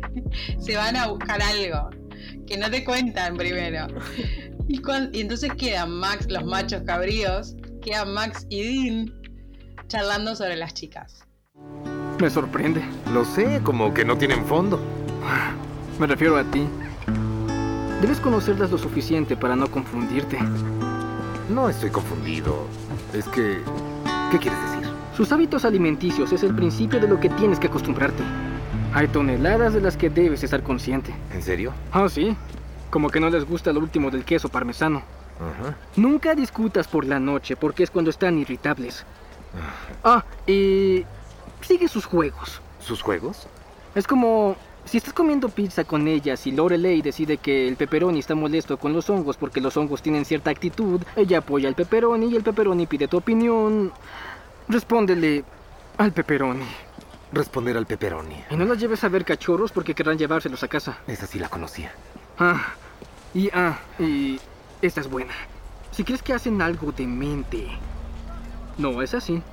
se 0.59 0.75
van 0.75 0.95
a 0.95 1.07
buscar 1.07 1.41
algo 1.41 1.89
que 2.47 2.57
no 2.57 2.69
te 2.69 2.83
cuentan 2.83 3.37
primero. 3.37 3.87
Y, 4.67 4.81
y 5.13 5.21
entonces 5.21 5.51
quedan 5.55 5.91
Max, 5.91 6.27
los 6.29 6.45
machos 6.45 6.83
cabríos, 6.83 7.55
quedan 7.81 8.13
Max 8.13 8.45
y 8.49 8.63
Dean 8.63 9.13
charlando 9.87 10.35
sobre 10.35 10.55
las 10.55 10.73
chicas. 10.73 11.25
Me 12.19 12.29
sorprende. 12.29 12.81
Lo 13.13 13.23
sé, 13.23 13.61
como 13.63 13.93
que 13.93 14.03
no 14.03 14.17
tienen 14.17 14.45
fondo. 14.45 14.79
Me 15.99 16.07
refiero 16.07 16.37
a 16.37 16.43
ti. 16.43 16.67
Debes 18.01 18.21
conocerlas 18.21 18.71
lo 18.71 18.77
suficiente 18.77 19.35
para 19.35 19.57
no 19.57 19.69
confundirte. 19.69 20.39
No 21.49 21.67
estoy 21.67 21.89
confundido. 21.89 22.65
Es 23.13 23.27
que... 23.27 23.61
¿Qué 24.31 24.37
quieres 24.37 24.61
decir? 24.71 24.89
Sus 25.17 25.29
hábitos 25.33 25.65
alimenticios 25.65 26.31
es 26.31 26.43
el 26.43 26.55
principio 26.55 27.01
de 27.01 27.09
lo 27.09 27.19
que 27.19 27.27
tienes 27.29 27.59
que 27.59 27.67
acostumbrarte. 27.67 28.23
Hay 28.93 29.09
toneladas 29.09 29.73
de 29.73 29.81
las 29.81 29.97
que 29.97 30.09
debes 30.09 30.43
estar 30.43 30.63
consciente. 30.63 31.13
¿En 31.33 31.41
serio? 31.41 31.73
Ah, 31.91 32.07
sí. 32.07 32.37
Como 32.89 33.09
que 33.09 33.19
no 33.19 33.29
les 33.29 33.43
gusta 33.43 33.73
lo 33.73 33.81
último 33.81 34.09
del 34.09 34.23
queso 34.23 34.47
parmesano. 34.47 35.03
Ajá. 35.37 35.75
Nunca 35.97 36.35
discutas 36.35 36.87
por 36.87 37.03
la 37.03 37.19
noche 37.19 37.57
porque 37.57 37.83
es 37.83 37.91
cuando 37.91 38.11
están 38.11 38.37
irritables. 38.37 39.05
Ah, 40.05 40.23
y... 40.47 41.03
Sigue 41.61 41.89
sus 41.89 42.05
juegos. 42.05 42.61
¿Sus 42.79 43.01
juegos? 43.01 43.47
Es 43.93 44.07
como 44.07 44.55
si 44.89 44.97
estás 44.97 45.13
comiendo 45.13 45.49
pizza 45.49 45.83
con 45.83 46.07
ellas 46.07 46.47
y 46.47 46.51
Lorelei 46.51 47.03
decide 47.03 47.37
que 47.37 47.67
el 47.67 47.75
pepperoni 47.75 48.17
está 48.17 48.33
molesto 48.33 48.77
con 48.77 48.91
los 48.91 49.07
hongos 49.11 49.37
porque 49.37 49.61
los 49.61 49.77
hongos 49.77 50.01
tienen 50.01 50.25
cierta 50.25 50.49
actitud, 50.49 51.03
ella 51.15 51.37
apoya 51.37 51.69
al 51.69 51.75
pepperoni 51.75 52.25
y 52.25 52.35
el 52.35 52.41
pepperoni 52.41 52.87
pide 52.87 53.07
tu 53.07 53.17
opinión. 53.17 53.91
Respóndele 54.67 55.43
al 55.95 56.11
pepperoni. 56.11 56.65
Responder 57.31 57.77
al 57.77 57.85
pepperoni. 57.85 58.43
Y 58.49 58.55
no 58.55 58.65
las 58.65 58.79
lleves 58.79 59.03
a 59.03 59.09
ver 59.09 59.25
cachorros 59.25 59.71
porque 59.71 59.93
querrán 59.93 60.17
llevárselos 60.17 60.63
a 60.63 60.67
casa. 60.67 60.97
Esa 61.05 61.27
sí 61.27 61.37
la 61.37 61.49
conocía. 61.49 61.91
Ah, 62.39 62.73
y 63.35 63.51
ah, 63.53 63.77
y 63.99 64.39
esta 64.81 65.01
es 65.01 65.07
buena. 65.07 65.33
Si 65.91 66.03
crees 66.03 66.23
que 66.23 66.33
hacen 66.33 66.63
algo 66.63 66.91
demente, 66.91 67.67
no 68.79 69.03
es 69.03 69.13
así. 69.13 69.43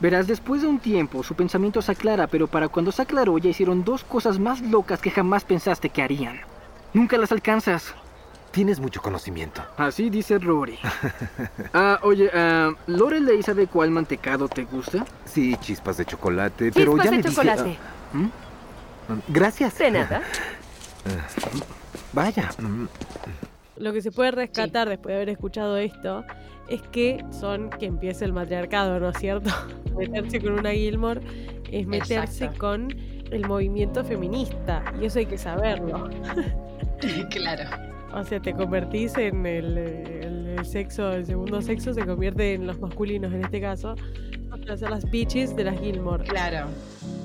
Verás, 0.00 0.26
después 0.26 0.62
de 0.62 0.68
un 0.68 0.78
tiempo 0.78 1.22
su 1.22 1.34
pensamiento 1.34 1.80
se 1.80 1.92
aclara, 1.92 2.26
pero 2.26 2.46
para 2.46 2.68
cuando 2.68 2.92
se 2.92 3.02
aclaró 3.02 3.38
ya 3.38 3.50
hicieron 3.50 3.84
dos 3.84 4.04
cosas 4.04 4.38
más 4.38 4.60
locas 4.60 5.00
que 5.00 5.10
jamás 5.10 5.44
pensaste 5.44 5.88
que 5.88 6.02
harían. 6.02 6.40
Nunca 6.92 7.16
las 7.16 7.32
alcanzas. 7.32 7.94
Tienes 8.50 8.78
mucho 8.78 9.02
conocimiento. 9.02 9.62
Así 9.76 10.10
dice 10.10 10.38
Rory. 10.38 10.78
Ah, 11.72 11.98
oye, 12.02 12.30
ah, 12.32 12.70
¿Lorelei 12.86 13.42
sabe 13.42 13.66
cuál 13.66 13.90
mantecado 13.90 14.48
te 14.48 14.62
gusta? 14.64 15.04
Sí, 15.24 15.56
chispas 15.60 15.96
de 15.96 16.04
chocolate, 16.04 16.70
pero 16.72 16.92
Chispas 16.92 17.04
ya 17.04 17.10
de 17.10 17.16
le 17.16 17.22
dije- 17.22 17.34
chocolate. 17.34 17.78
¿Mm? 18.12 18.26
Ah, 19.08 19.16
Gracias. 19.28 19.78
De 19.78 19.90
nada. 19.90 20.22
Vaya. 22.12 22.50
Lo 23.76 23.92
que 23.92 24.02
se 24.02 24.12
puede 24.12 24.30
rescatar 24.30 24.88
después 24.88 25.12
de 25.12 25.16
haber 25.16 25.28
escuchado 25.30 25.76
esto 25.76 26.24
es 26.68 26.82
que 26.82 27.24
son 27.30 27.70
que 27.70 27.86
empieza 27.86 28.24
el 28.24 28.32
matriarcado, 28.32 28.98
¿no 29.00 29.08
es 29.10 29.18
cierto? 29.18 29.50
Meterse 29.96 30.40
con 30.40 30.54
una 30.58 30.70
Gilmore 30.72 31.20
es 31.70 31.86
meterse 31.86 32.44
Exacto. 32.46 32.58
con 32.58 32.88
el 33.30 33.46
movimiento 33.48 34.04
feminista 34.04 34.82
y 35.00 35.06
eso 35.06 35.18
hay 35.18 35.26
que 35.26 35.38
saberlo. 35.38 36.08
claro. 37.30 37.64
O 38.14 38.22
sea, 38.24 38.40
te 38.40 38.52
convertís 38.52 39.16
en 39.18 39.44
el, 39.46 39.76
el- 39.78 40.44
el 40.58 40.64
sexo, 40.64 41.12
el 41.12 41.26
segundo 41.26 41.60
sexo 41.60 41.92
se 41.92 42.06
convierte 42.06 42.54
en 42.54 42.66
los 42.68 42.78
masculinos 42.80 43.32
en 43.32 43.44
este 43.44 43.60
caso, 43.60 43.96
van 44.48 44.70
a 44.70 44.76
ser 44.76 44.88
las 44.90 45.10
bitches 45.10 45.56
de 45.56 45.64
las 45.64 45.78
Gilmore. 45.80 46.22
Claro. 46.24 46.68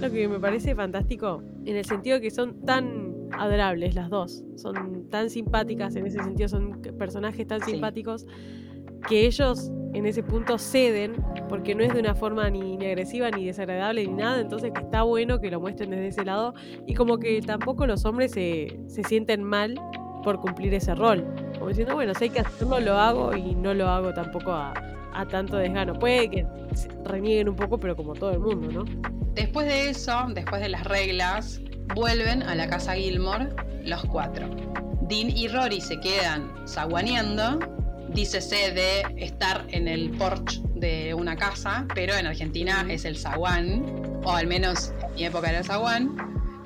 Lo 0.02 0.10
que 0.12 0.28
me 0.28 0.40
parece 0.40 0.74
fantástico, 0.74 1.44
en 1.64 1.78
el 1.78 1.86
sentido 1.86 2.16
de 2.16 2.22
que 2.22 2.32
son 2.32 2.66
tan 2.66 3.14
adorables 3.38 3.94
las 3.94 4.10
dos, 4.10 4.44
son 4.56 5.08
tan 5.12 5.30
simpáticas 5.30 5.96
en 5.96 6.08
ese 6.08 6.24
sentido, 6.24 6.50
son 6.50 6.82
personajes 6.98 7.46
tan 7.46 7.62
Sí. 7.62 7.72
simpáticos 7.74 8.26
que 9.08 9.26
ellos 9.26 9.72
en 9.94 10.06
ese 10.06 10.22
punto 10.22 10.58
ceden, 10.58 11.14
porque 11.48 11.74
no 11.74 11.84
es 11.84 11.94
de 11.94 12.00
una 12.00 12.14
forma 12.14 12.50
ni, 12.50 12.78
ni 12.78 12.86
agresiva 12.86 13.32
ni 13.32 13.46
desagradable 13.46 14.06
ni 14.06 14.14
nada, 14.14 14.40
entonces 14.40 14.72
que 14.72 14.82
está 14.82 15.02
bueno 15.04 15.40
que 15.40 15.50
lo 15.50 15.60
muestren 15.60 15.90
desde 15.90 16.08
ese 16.08 16.26
lado 16.26 16.54
y 16.86 16.94
como 16.94 17.18
que 17.18 17.42
tampoco 17.42 17.88
los 17.88 18.06
hombres 18.06 18.32
se, 18.32 18.80
se 18.88 19.04
sienten 19.04 19.44
mal 19.44 19.76
por 20.24 20.40
cumplir 20.40 20.74
ese 20.74 20.94
rol, 20.94 21.26
como 21.56 21.70
diciendo, 21.70 21.96
bueno, 21.96 22.14
si 22.14 22.26
hay 22.26 22.30
que 22.30 22.42
hacerlo, 22.42 22.80
lo 22.80 22.98
hago 22.98 23.36
y 23.36 23.56
no 23.56 23.74
lo 23.74 23.88
hago 23.88 24.14
tampoco 24.14 24.52
a, 24.52 24.74
a 25.14 25.26
tanto 25.26 25.58
desgano. 25.58 25.94
Puede 25.94 26.30
que 26.30 26.46
renieguen 27.06 27.50
un 27.50 27.56
poco, 27.56 27.78
pero 27.78 27.96
como 27.96 28.14
todo 28.14 28.32
el 28.32 28.40
mundo, 28.40 28.72
¿no? 28.72 29.10
Después 29.34 29.68
de 29.68 29.90
eso, 29.90 30.26
después 30.34 30.62
de 30.62 30.70
las 30.70 30.84
reglas, 30.84 31.62
vuelven 31.96 32.44
a 32.44 32.56
la 32.56 32.68
casa 32.68 32.94
Gilmore 32.94 33.50
los 33.84 34.04
cuatro. 34.06 34.48
Dean 35.02 35.30
y 35.30 35.48
Rory 35.48 35.82
se 35.82 36.00
quedan 36.00 36.52
zaguaneando. 36.68 37.60
Dícese 38.14 38.72
de 38.72 39.04
estar 39.18 39.66
en 39.70 39.88
el 39.88 40.12
porch 40.12 40.62
de 40.76 41.14
una 41.14 41.36
casa, 41.36 41.86
pero 41.94 42.16
en 42.16 42.26
Argentina 42.26 42.86
es 42.90 43.06
el 43.06 43.18
zaguán, 43.18 44.22
o 44.24 44.32
al 44.32 44.48
menos 44.48 44.94
en 45.08 45.16
mi 45.16 45.26
época 45.26 45.50
era 45.50 45.60
el 45.60 45.66
zaguán. 45.66 46.18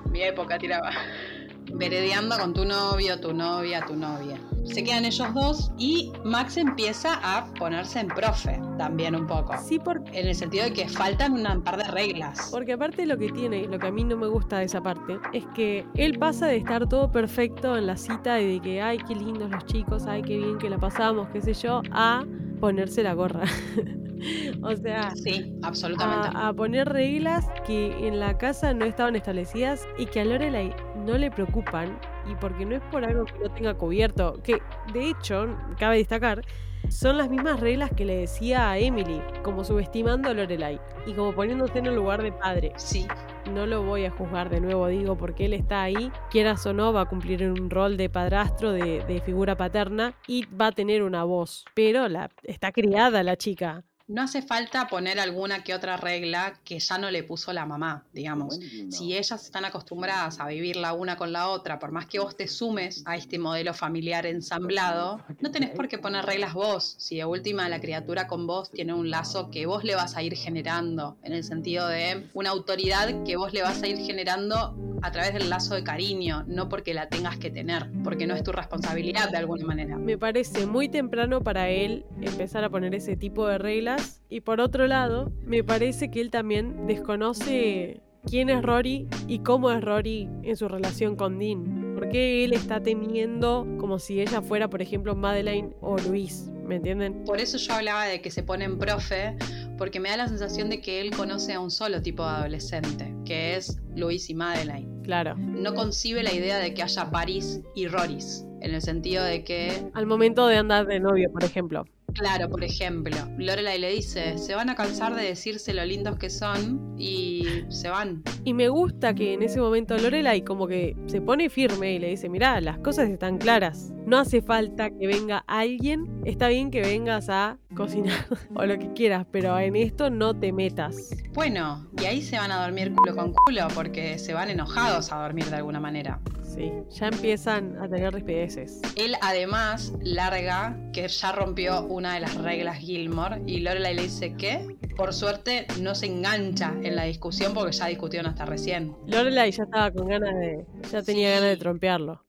En 0.06 0.12
mi 0.12 0.22
época 0.24 0.58
tiraba. 0.58 0.92
Veredeando 1.74 2.38
con 2.38 2.54
tu 2.54 2.66
novio, 2.66 3.20
tu 3.20 3.34
novia, 3.34 3.84
tu 3.86 3.96
novia. 3.96 4.40
Se 4.66 4.84
quedan 4.84 5.06
ellos 5.06 5.34
dos 5.34 5.72
y 5.78 6.12
Max 6.24 6.58
empieza 6.58 7.20
a 7.22 7.46
ponerse 7.56 8.00
en 8.00 8.08
profe 8.08 8.60
también 8.78 9.16
un 9.16 9.28
poco. 9.28 9.54
Sí, 9.58 9.78
porque 9.78 10.20
En 10.20 10.28
el 10.28 10.36
sentido 10.36 10.66
de 10.66 10.74
que 10.74 10.88
faltan 10.88 11.34
un 11.46 11.64
par 11.64 11.78
de 11.78 11.84
reglas. 11.84 12.50
Porque 12.52 12.74
aparte 12.74 13.06
lo 13.06 13.18
que 13.18 13.30
tiene, 13.32 13.68
lo 13.68 13.78
que 13.78 13.88
a 13.88 13.92
mí 13.92 14.04
no 14.04 14.18
me 14.18 14.28
gusta 14.28 14.60
de 14.60 14.66
esa 14.66 14.82
parte, 14.82 15.20
es 15.34 15.46
que 15.54 15.86
él 15.96 16.18
pasa 16.18 16.48
de 16.48 16.58
estar 16.58 16.88
todo 16.88 17.12
perfecto 17.12 17.78
en 17.78 17.88
la 17.88 17.98
cita 17.98 18.40
y 18.40 18.54
de 18.54 18.62
que, 18.62 18.82
ay, 18.82 18.98
qué 19.08 19.16
lindos 19.16 19.52
los 19.52 19.66
chicos, 19.66 20.06
ay, 20.08 20.22
qué 20.24 20.38
bien 20.38 20.58
que 20.58 20.70
la 20.70 20.78
pasamos, 20.78 21.28
qué 21.34 21.42
sé 21.42 21.54
yo, 21.54 21.82
a 21.92 22.24
ponerse 22.60 23.04
la 23.04 23.14
gorra. 23.14 23.44
o 24.64 24.76
sea, 24.76 25.12
Sí, 25.16 25.54
absolutamente. 25.62 26.30
a, 26.38 26.48
a 26.48 26.54
poner 26.54 26.88
reglas 26.90 27.46
que 27.68 28.08
en 28.08 28.20
la 28.20 28.38
casa 28.38 28.74
no 28.74 28.86
estaban 28.86 29.16
establecidas 29.16 29.86
y 29.98 30.06
que 30.06 30.22
a 30.22 30.26
Lorelai 30.26 30.74
no 31.06 31.18
le 31.18 31.30
preocupan 31.30 32.00
y 32.30 32.36
porque 32.36 32.66
no 32.66 32.76
es 32.76 32.82
por 32.92 33.04
algo 33.04 33.26
que 33.26 33.38
no 33.40 33.50
tenga 33.50 33.74
cubierto, 33.74 34.42
que 34.44 34.62
de 34.94 35.10
hecho, 35.10 35.48
cabe 35.78 35.98
destacar, 35.98 36.42
son 36.90 37.18
las 37.18 37.30
mismas 37.30 37.60
reglas 37.60 37.92
que 37.96 38.06
le 38.06 38.18
decía 38.18 38.70
a 38.70 38.78
Emily, 38.78 39.22
como 39.42 39.64
subestimando 39.64 40.30
a 40.30 40.34
Lorelai 40.34 40.80
y 41.06 41.14
como 41.14 41.34
poniéndose 41.34 41.80
en 41.80 41.88
el 41.88 41.96
lugar 41.96 42.22
de 42.22 42.32
padre. 42.32 42.74
Sí, 42.76 43.08
No 43.52 43.66
lo 43.66 43.84
voy 43.84 44.06
a 44.06 44.12
juzgar 44.12 44.50
de 44.50 44.62
nuevo, 44.62 44.88
digo, 44.88 45.18
porque 45.18 45.46
él 45.46 45.54
está 45.54 45.82
ahí, 45.84 46.12
quieras 46.30 46.66
o 46.66 46.74
no, 46.74 46.94
va 46.94 47.02
a 47.02 47.06
cumplir 47.06 47.44
un 47.50 47.70
rol 47.70 47.98
de 47.98 48.10
padrastro, 48.10 48.72
de, 48.72 49.04
de 49.06 49.22
figura 49.22 49.56
paterna 49.56 50.14
y 50.28 50.46
va 50.46 50.68
a 50.68 50.72
tener 50.72 51.04
una 51.04 51.24
voz. 51.24 51.66
Pero 51.74 52.08
la, 52.08 52.30
está 52.44 52.72
criada 52.72 53.24
la 53.24 53.38
chica. 53.38 53.84
No 54.08 54.22
hace 54.22 54.42
falta 54.42 54.88
poner 54.88 55.20
alguna 55.20 55.64
que 55.64 55.74
otra 55.74 55.98
regla 55.98 56.60
que 56.64 56.80
ya 56.80 56.98
no 56.98 57.10
le 57.10 57.24
puso 57.24 57.54
la 57.54 57.66
mamá, 57.66 58.06
digamos. 58.14 58.60
Si 58.90 59.16
ellas 59.16 59.44
están 59.44 59.66
acostumbradas 59.66 60.40
a 60.40 60.48
vivir 60.48 60.76
la 60.76 60.94
una 60.94 61.16
con 61.16 61.32
la 61.32 61.48
otra, 61.50 61.80
por 61.80 61.92
más 61.92 62.08
que 62.08 62.20
vos 62.20 62.36
te 62.36 62.48
sumes 62.48 63.04
a 63.06 63.16
este 63.16 63.40
modelo 63.40 63.74
familiar 63.74 64.26
ensamblado, 64.26 65.24
no 65.40 65.52
tenés 65.52 65.70
por 65.72 65.88
qué 65.88 65.98
poner 65.98 66.26
reglas 66.26 66.54
vos. 66.54 66.96
Si 66.98 67.18
de 67.18 67.26
última 67.26 67.70
la 67.70 67.80
criatura 67.80 68.28
con 68.28 68.46
vos 68.46 68.72
tiene 68.72 68.94
un 68.94 69.10
lazo 69.10 69.50
que 69.50 69.66
vos 69.66 69.84
le 69.84 69.96
vas 69.96 70.16
a 70.18 70.24
ir 70.24 70.36
generando, 70.36 71.18
en 71.24 71.34
el 71.34 71.44
sentido 71.44 71.88
de 71.88 72.30
una 72.34 72.50
autoridad 72.50 73.24
que 73.24 73.38
vos 73.38 73.54
le 73.54 73.62
vas 73.62 73.82
a 73.84 73.88
ir 73.88 73.98
generando 73.98 74.93
a 75.04 75.12
través 75.12 75.34
del 75.34 75.50
lazo 75.50 75.76
de 75.76 75.84
cariño, 75.84 76.46
no 76.48 76.70
porque 76.70 76.94
la 76.94 77.10
tengas 77.10 77.38
que 77.38 77.52
tener, 77.52 77.90
porque 78.06 78.26
no 78.26 78.36
es 78.36 78.44
tu 78.44 78.54
responsabilidad 78.54 79.30
de 79.30 79.38
alguna 79.38 79.66
manera. 79.66 79.98
Me 79.98 80.18
parece 80.18 80.66
muy 80.66 80.88
temprano 80.88 81.42
para 81.42 81.70
él 81.70 82.06
empezar 82.22 82.64
a 82.64 82.70
poner 82.70 82.96
ese 82.96 83.18
tipo 83.18 83.46
de 83.46 83.58
reglas. 83.58 84.22
Y 84.30 84.42
por 84.42 84.62
otro 84.62 84.88
lado, 84.88 85.32
me 85.46 85.62
parece 85.62 86.10
que 86.10 86.22
él 86.22 86.32
también 86.32 86.88
desconoce 86.88 88.02
quién 88.26 88.50
es 88.50 88.64
Rory 88.64 89.10
y 89.28 89.40
cómo 89.40 89.72
es 89.72 89.82
Rory 89.82 90.30
en 90.42 90.56
su 90.56 90.70
relación 90.70 91.18
con 91.18 91.38
Dean. 91.38 91.96
Porque 91.96 92.46
él 92.46 92.54
está 92.54 92.82
temiendo 92.82 93.68
como 93.78 94.00
si 94.00 94.22
ella 94.22 94.42
fuera, 94.42 94.70
por 94.70 94.82
ejemplo, 94.82 95.16
Madeleine 95.16 95.76
o 95.82 95.98
Luis. 95.98 96.50
¿Me 96.66 96.76
entienden? 96.76 97.24
Por 97.26 97.40
eso 97.40 97.58
yo 97.58 97.74
hablaba 97.74 98.06
de 98.06 98.22
que 98.22 98.32
se 98.32 98.44
pone 98.44 98.66
en 98.66 98.78
profe, 98.78 99.36
porque 99.78 100.00
me 100.00 100.10
da 100.10 100.18
la 100.18 100.28
sensación 100.28 100.70
de 100.70 100.82
que 100.82 101.02
él 101.02 101.12
conoce 101.12 101.54
a 101.54 101.60
un 101.60 101.72
solo 101.72 102.02
tipo 102.02 102.24
de 102.24 102.30
adolescente, 102.30 103.14
que 103.26 103.56
es 103.56 103.82
Luis 103.96 104.30
y 104.30 104.34
Madeline. 104.34 105.02
Claro. 105.04 105.36
No 105.38 105.74
concibe 105.74 106.24
la 106.24 106.34
idea 106.34 106.58
de 106.58 106.74
que 106.74 106.84
haya 106.84 107.12
Paris 107.12 107.62
y 107.76 107.88
Roris, 107.88 108.46
en 108.62 108.74
el 108.74 108.82
sentido 108.82 109.24
de 109.24 109.44
que, 109.44 109.90
Al 109.94 110.06
momento 110.06 110.48
de 110.48 110.58
andar 110.58 110.88
de 110.88 111.00
novio, 111.00 111.32
por 111.32 111.44
ejemplo. 111.44 111.86
Claro, 112.14 112.50
por 112.50 112.64
ejemplo, 112.64 113.16
Lorelai 113.38 113.80
le 113.80 113.92
dice, 113.92 114.38
se 114.38 114.56
van 114.56 114.70
a 114.70 114.76
cansar 114.76 115.16
de 115.16 115.24
decirse 115.24 115.74
lo 115.74 115.84
lindos 115.86 116.18
que 116.18 116.30
son 116.30 116.96
y 116.98 117.46
se 117.70 117.90
van. 117.90 118.24
Y 118.44 118.54
me 118.54 118.70
gusta 118.70 119.14
que 119.14 119.34
en 119.34 119.44
ese 119.44 119.60
momento 119.60 119.98
Lorelai 119.98 120.44
como 120.44 120.68
que 120.68 120.96
se 121.08 121.22
pone 121.22 121.50
firme 121.50 121.94
y 121.94 122.00
le 122.00 122.10
dice, 122.10 122.30
mirá, 122.30 122.60
las 122.62 122.78
cosas 122.80 123.10
están 123.10 123.38
claras. 123.38 123.92
No 124.06 124.18
hace 124.18 124.42
falta 124.42 124.90
que 124.90 125.08
venga 125.08 125.44
alguien. 125.48 126.22
Está 126.26 126.50
bien 126.50 126.72
que 126.72 126.82
vengas 126.82 127.30
a 127.30 127.58
cocinar 127.76 128.26
o 128.56 128.66
lo 128.66 128.78
que 128.78 128.92
quieras, 128.94 129.26
pero 129.32 129.58
en 129.60 129.76
esto 129.76 130.10
no 130.10 130.38
te 130.38 130.52
metas. 130.52 131.12
Bueno, 131.34 131.88
y 132.02 132.06
ahí 132.06 132.22
se 132.22 132.38
van 132.38 132.52
a 132.52 132.62
dormir 132.64 132.94
culo 132.94 133.16
con 133.16 133.34
culo, 133.34 133.68
porque 133.74 134.20
se 134.20 134.34
van 134.34 134.50
enojados 134.50 135.12
a 135.12 135.22
dormir 135.22 135.46
de 135.46 135.56
alguna 135.56 135.80
manera. 135.80 136.20
Sí, 136.54 136.72
ya 136.92 137.08
empiezan 137.08 137.78
a 137.82 137.88
tener 137.90 138.14
rispideces. 138.14 138.80
Él 138.96 139.16
además 139.22 139.92
larga 140.02 140.78
que 140.94 141.08
ya 141.08 141.32
rompió 141.32 141.82
una 141.86 142.14
de 142.14 142.20
las 142.20 142.36
reglas 142.36 142.78
Gilmore 142.78 143.42
y 143.48 143.60
Lorelai 143.62 143.96
le 143.96 144.04
dice 144.04 144.36
que 144.36 144.78
por 144.96 145.14
suerte 145.14 145.66
no 145.82 145.96
se 145.96 146.06
engancha 146.06 146.74
en 146.84 146.96
la 146.96 147.06
discusión 147.06 147.54
porque 147.56 147.72
ya 147.72 147.88
discutieron 147.88 148.30
hasta 148.30 148.46
recién. 148.46 148.96
Lorelai 149.08 149.52
ya 149.52 149.64
estaba 149.64 149.90
con 149.92 150.08
ganas 150.08 150.36
de... 150.36 150.66
Ya 150.92 151.02
tenía 151.02 151.30
Sí. 151.30 151.34
ganas 151.36 151.50
de 151.50 151.58
trompearlo. 151.58 152.22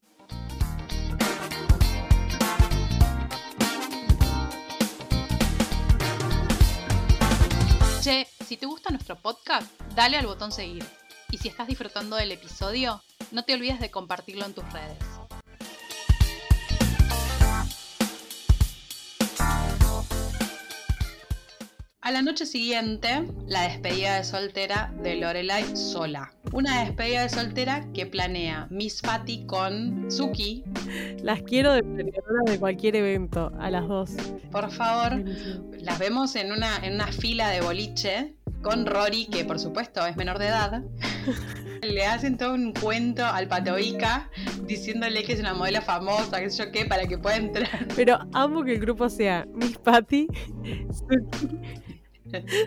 Che, 8.03 8.27
si 8.47 8.57
te 8.57 8.67
gusta 8.67 8.91
nuestro 8.91 9.17
podcast, 9.17 9.67
dale 9.95 10.17
al 10.19 10.27
botón 10.27 10.53
seguir. 10.53 10.85
Y 11.31 11.39
si 11.39 11.49
estás 11.49 11.67
disfrutando 11.67 12.17
del 12.17 12.33
episodio, 12.33 13.03
no 13.35 13.45
te 13.45 13.53
olvides 13.53 13.81
de 13.81 13.91
compartirlo 13.91 14.47
en 14.47 14.55
tus 14.55 14.65
redes. 14.73 14.97
A 22.01 22.11
la 22.11 22.21
noche 22.21 22.45
siguiente, 22.45 23.27
la 23.47 23.63
despedida 23.63 24.19
de 24.19 24.25
soltera 24.25 24.95
de 25.03 25.17
Lorelai 25.17 25.75
sola. 25.75 26.33
Una 26.53 26.85
despedida 26.85 27.23
de 27.23 27.31
soltera 27.31 27.91
que 27.95 28.07
planea 28.07 28.69
Miss 28.71 29.01
Patty 29.01 29.47
con 29.47 30.11
Suki. 30.11 30.63
Las 31.23 31.43
quiero 31.43 31.73
de 31.73 31.83
planeadoras 31.83 32.45
de 32.45 32.61
cualquier 32.61 32.97
evento, 32.97 33.51
a 33.59 33.71
las 33.71 33.89
dos. 33.89 34.11
Por 34.53 34.71
favor, 34.71 35.25
las 35.81 35.99
vemos 35.99 36.37
en 36.37 36.53
una, 36.53 36.77
en 36.85 36.95
una 36.95 37.07
fila 37.07 37.49
de 37.49 37.63
boliche 37.63 38.35
con 38.63 38.85
Rory, 38.85 39.27
que 39.27 39.47
por 39.47 39.59
supuesto 39.59 40.07
es 40.07 40.15
menor 40.17 40.39
de 40.39 40.49
edad. 40.49 40.83
Le 41.85 42.07
hacen 42.07 42.37
todo 42.39 42.55
un 42.55 42.73
cuento 42.73 43.25
al 43.25 43.47
Patoica 43.47 44.31
diciéndole 44.67 45.23
que 45.23 45.35
es 45.35 45.41
una 45.41 45.55
modelo 45.55 45.83
famosa, 45.83 46.41
qué 46.41 46.51
sé 46.51 46.65
yo 46.65 46.73
qué, 46.73 46.87
para 46.87 47.07
que 47.07 47.19
pueda 47.19 47.37
entrar. 47.37 47.87
Pero 47.97 48.19
amo 48.33 48.65
que 48.65 48.73
el 48.73 48.81
grupo 48.81 49.09
sea 49.09 49.47
Miss 49.55 49.79
Patty, 49.79 50.29